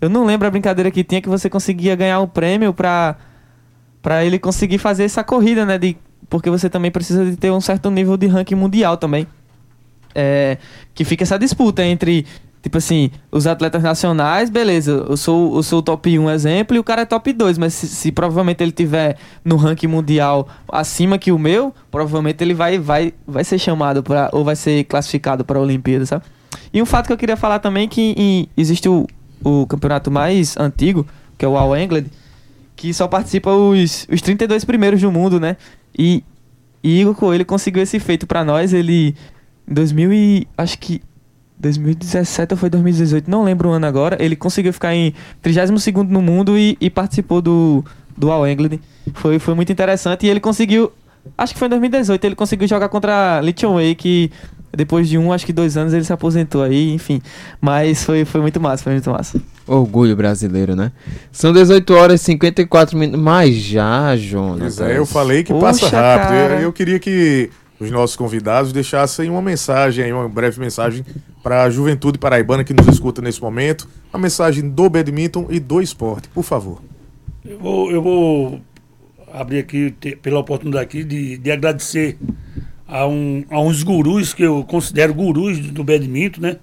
[0.00, 3.16] Eu não lembro a brincadeira que tinha que você conseguia ganhar um prêmio pra,
[4.02, 5.78] pra ele conseguir fazer essa corrida, né?
[5.78, 5.96] De,
[6.28, 9.26] porque você também precisa de ter um certo nível de ranking mundial também.
[10.14, 10.58] É,
[10.94, 12.26] que fica essa disputa entre
[12.62, 16.78] Tipo assim, os atletas nacionais, beleza, eu sou, eu sou o top 1 exemplo e
[16.78, 21.18] o cara é top 2, mas se, se, provavelmente ele tiver no ranking mundial acima
[21.18, 25.44] que o meu, provavelmente ele vai, vai, vai ser chamado para ou vai ser classificado
[25.44, 26.24] para a Olimpíada, sabe?
[26.72, 29.08] E um fato que eu queria falar também é que em, existe o,
[29.42, 31.04] o campeonato mais antigo,
[31.36, 32.04] que é o All England,
[32.76, 35.56] que só participa os, os 32 primeiros do mundo, né?
[35.98, 36.22] E,
[36.80, 39.16] e Igor Coelho conseguiu esse feito para nós, ele
[39.66, 41.02] em 2000 e acho que
[41.62, 44.16] 2017 ou foi 2018, não lembro o ano agora.
[44.20, 47.84] Ele conseguiu ficar em 32 no mundo e, e, participou do,
[48.16, 48.80] do All England.
[49.14, 50.92] Foi, foi muito interessante e ele conseguiu.
[51.38, 54.30] Acho que foi em 2018, ele conseguiu jogar contra Lithium Way, que
[54.76, 57.22] depois de um, acho que dois anos, ele se aposentou aí, enfim.
[57.60, 59.40] Mas foi, foi muito massa, foi muito massa.
[59.64, 60.90] Orgulho brasileiro, né?
[61.30, 63.22] São 18 horas e 54 minutos.
[63.22, 64.80] Mas já, Jonas.
[64.80, 66.34] é, eu falei que Poxa, passa rápido.
[66.34, 67.50] Eu, eu queria que
[67.82, 71.04] os nossos convidados deixassem uma mensagem, uma breve mensagem
[71.42, 75.82] para a juventude paraibana que nos escuta nesse momento, a mensagem do badminton e do
[75.82, 76.80] esporte, por favor.
[77.44, 78.60] Eu vou, eu vou
[79.32, 79.90] abrir aqui
[80.22, 82.16] pela oportunidade aqui de, de agradecer
[82.86, 86.56] a, um, a uns gurus que eu considero gurus do badminton, né?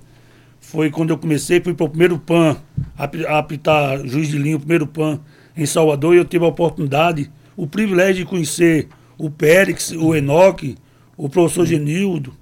[0.61, 2.55] Foi quando eu comecei, fui para o primeiro PAN,
[2.97, 5.19] a apitar juiz de linha, o primeiro PAN
[5.57, 10.77] em Salvador, e eu tive a oportunidade, o privilégio de conhecer o Périx, o Enoque,
[11.19, 12.33] o professor Genildo,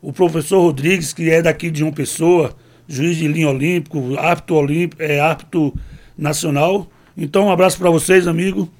[0.00, 2.56] o professor Rodrigues, que é daqui de uma pessoa,
[2.88, 5.74] juiz de linha olímpico, árbitro olímpico, é árbitro
[6.16, 6.90] nacional.
[7.14, 8.70] Então, um abraço para vocês, amigo.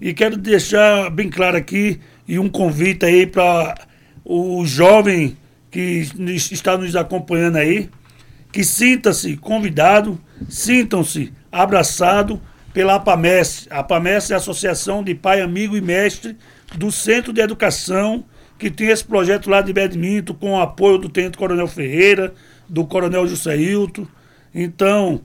[0.00, 3.76] E quero deixar bem claro aqui e um convite aí para
[4.24, 5.36] o jovem
[5.70, 6.04] que
[6.50, 7.88] está nos acompanhando aí,
[8.50, 12.42] que sinta-se convidado, sintam-se abraçado
[12.74, 13.68] pela APAMES.
[13.70, 16.36] A APAMES é a Associação de Pai, Amigo e Mestre
[16.76, 18.24] do Centro de Educação,
[18.60, 22.34] que tem esse projeto lá de badminton com o apoio do Tenente Coronel Ferreira,
[22.68, 24.06] do Coronel Juscelilto.
[24.54, 25.22] Então,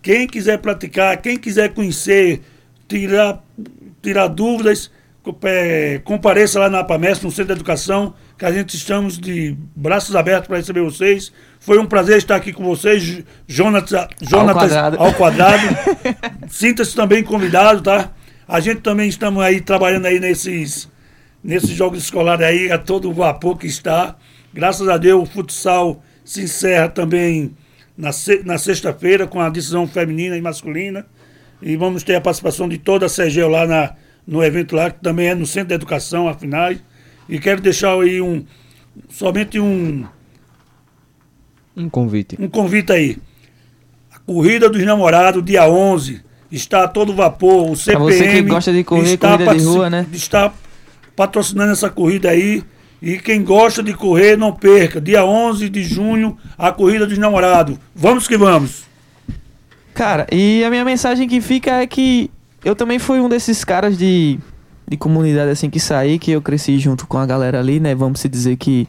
[0.00, 2.40] quem quiser praticar, quem quiser conhecer,
[2.88, 3.44] tirar,
[4.00, 4.90] tirar dúvidas,
[5.42, 10.16] é, compareça lá na APAMES, no Centro de Educação, que a gente estamos de braços
[10.16, 11.30] abertos para receber vocês.
[11.60, 14.96] Foi um prazer estar aqui com vocês, Jonatas, Jonatas ao quadrado.
[14.98, 15.62] Ao quadrado.
[16.48, 18.12] Sinta-se também convidado, tá?
[18.46, 20.88] A gente também estamos aí trabalhando aí nesses,
[21.42, 24.16] nesses jogos escolares aí, a todo o vapor que está.
[24.52, 27.54] Graças a Deus, o futsal se encerra também
[27.96, 28.10] na,
[28.44, 31.06] na sexta-feira com a decisão feminina e masculina.
[31.60, 33.94] E vamos ter a participação de toda a CGEL lá na,
[34.26, 36.72] no evento lá, que também é no Centro de Educação, afinal.
[37.28, 38.44] E quero deixar aí um.
[39.08, 40.06] Somente um.
[41.76, 42.36] Um convite.
[42.40, 43.18] Um convite aí.
[44.12, 46.22] A Corrida dos Namorados, dia 11.
[46.50, 47.70] Está a todo vapor.
[47.70, 48.06] O CPM.
[48.06, 50.06] Pra você que gosta de correr, corrida de rua, né?
[50.12, 50.52] Está
[51.18, 52.62] patrocinando essa corrida aí.
[53.02, 55.00] E quem gosta de correr, não perca.
[55.00, 57.76] Dia 11 de junho, a Corrida dos Namorados.
[57.94, 58.84] Vamos que vamos.
[59.94, 62.30] Cara, e a minha mensagem que fica é que
[62.64, 64.38] eu também fui um desses caras de
[64.86, 67.94] de comunidade assim que saí, que eu cresci junto com a galera ali, né?
[67.94, 68.88] Vamos se dizer que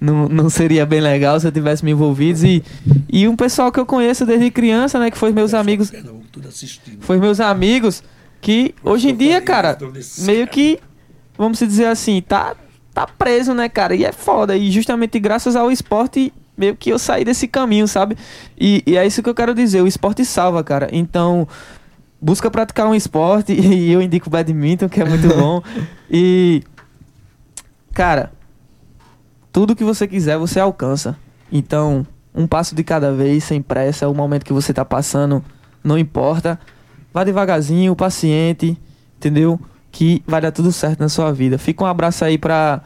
[0.00, 2.46] não, não seria bem legal se eu tivesse me envolvido.
[2.46, 2.64] E,
[3.12, 5.10] e um pessoal que eu conheço desde criança, né?
[5.10, 5.92] Que foi meus amigos.
[7.00, 8.02] Foi meus amigos
[8.40, 9.76] que hoje em dia, cara,
[10.20, 10.78] meio que,
[11.36, 12.54] vamos se dizer assim, tá,
[12.92, 13.94] tá preso, né, cara?
[13.94, 14.56] E é foda.
[14.56, 18.16] E justamente graças ao esporte, meio que eu saí desse caminho, sabe?
[18.58, 20.88] E, e é isso que eu quero dizer, o esporte salva, cara.
[20.92, 21.46] Então
[22.20, 25.62] busca praticar um esporte e eu indico badminton, que é muito bom.
[26.10, 26.62] e
[27.92, 28.32] cara,
[29.52, 31.16] tudo que você quiser você alcança.
[31.50, 35.42] Então, um passo de cada vez, sem pressa, o momento que você tá passando,
[35.82, 36.58] não importa.
[37.12, 38.76] Vá devagarzinho, paciente,
[39.16, 39.58] entendeu?
[39.90, 41.58] Que vai dar tudo certo na sua vida.
[41.58, 42.82] Fica um abraço aí pra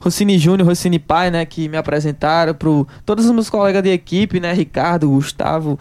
[0.00, 4.40] Rossini Júnior, Rossini Pai, né, que me apresentaram, pro todos os meus colegas de equipe,
[4.40, 5.78] né, Ricardo, Gustavo,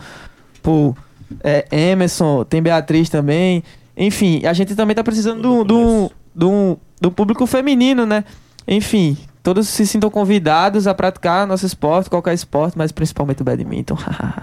[0.61, 0.95] pro
[1.43, 3.63] é, Emerson, tem Beatriz também.
[3.95, 8.23] Enfim, a gente também tá precisando do, do, do, do público feminino, né?
[8.67, 13.97] Enfim, todos se sintam convidados a praticar nosso esporte, qualquer esporte, mas principalmente o badminton.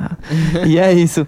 [0.67, 1.27] e é isso.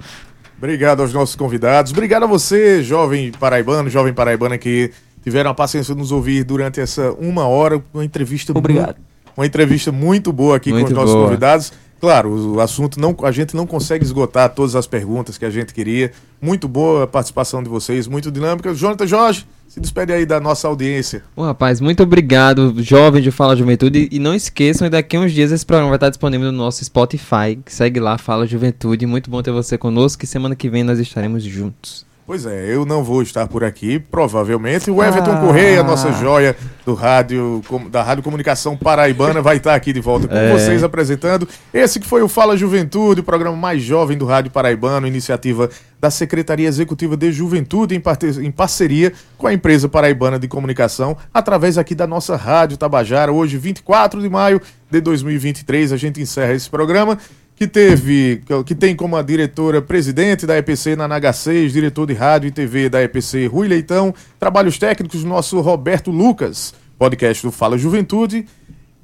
[0.59, 1.93] Obrigado aos nossos convidados.
[1.93, 4.91] Obrigado a você, jovem paraibano, jovem paraibana que
[5.23, 8.97] tiveram a paciência de nos ouvir durante essa uma hora, uma entrevista Obrigado.
[8.97, 9.01] Muito,
[9.37, 11.27] uma entrevista muito boa aqui muito com os nossos boa.
[11.27, 11.73] convidados.
[12.05, 15.73] Claro, o assunto não, a gente não consegue esgotar todas as perguntas que a gente
[15.73, 16.13] queria.
[16.39, 18.75] Muito boa a participação de vocês, muito dinâmica.
[18.75, 21.25] Jonathan Jorge, se despede aí da nossa audiência.
[21.35, 24.07] Bom, rapaz, muito obrigado, jovem de Fala Juventude.
[24.13, 27.59] E não esqueçam, daqui a uns dias esse programa vai estar disponível no nosso Spotify.
[27.65, 29.07] Segue lá, Fala Juventude.
[29.07, 32.05] Muito bom ter você conosco e semana que vem nós estaremos juntos.
[32.27, 34.91] Pois é, eu não vou estar por aqui, provavelmente.
[34.91, 35.41] O Everton ah.
[35.41, 40.35] Correia, nossa joia do rádio, da Rádio Comunicação Paraibana, vai estar aqui de volta com
[40.35, 40.51] é.
[40.51, 45.07] vocês apresentando esse que foi o Fala Juventude, o programa mais jovem do Rádio Paraibano,
[45.07, 45.68] iniciativa
[46.01, 51.95] da Secretaria Executiva de Juventude em parceria com a empresa paraibana de comunicação, através aqui
[51.95, 53.33] da nossa Rádio Tabajara.
[53.33, 57.18] Hoje, 24 de maio de 2023, a gente encerra esse programa
[57.57, 62.49] que teve, que tem como a diretora presidente da EPC na NH6, diretor de rádio
[62.49, 68.47] e TV da EPC Rui Leitão, trabalhos técnicos nosso Roberto Lucas, podcast do Fala Juventude,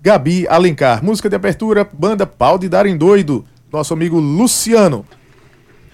[0.03, 5.07] Gabi Alencar, música de abertura, banda Pau de Darem Doido, nosso amigo Luciano.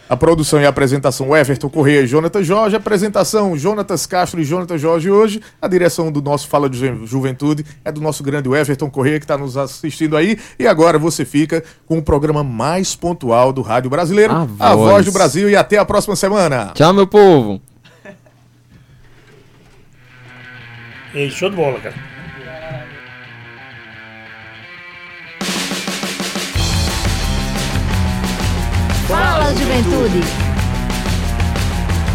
[0.08, 2.76] A produção e a apresentação Everton Correia e Jonathan Jorge.
[2.76, 5.40] Apresentação Jonatas Castro e Jonathan Jorge hoje.
[5.60, 9.36] A direção do nosso Fala de Juventude é do nosso grande Everton Correia que está
[9.36, 10.38] nos assistindo aí.
[10.58, 14.90] E agora você fica com o programa mais pontual do Rádio Brasileiro, a, a voz.
[14.90, 15.50] voz do Brasil.
[15.50, 16.72] E até a próxima semana.
[16.74, 17.60] Tchau, meu povo.
[21.12, 22.15] Ei, show de bola, cara.
[29.08, 30.45] Fala, juventude!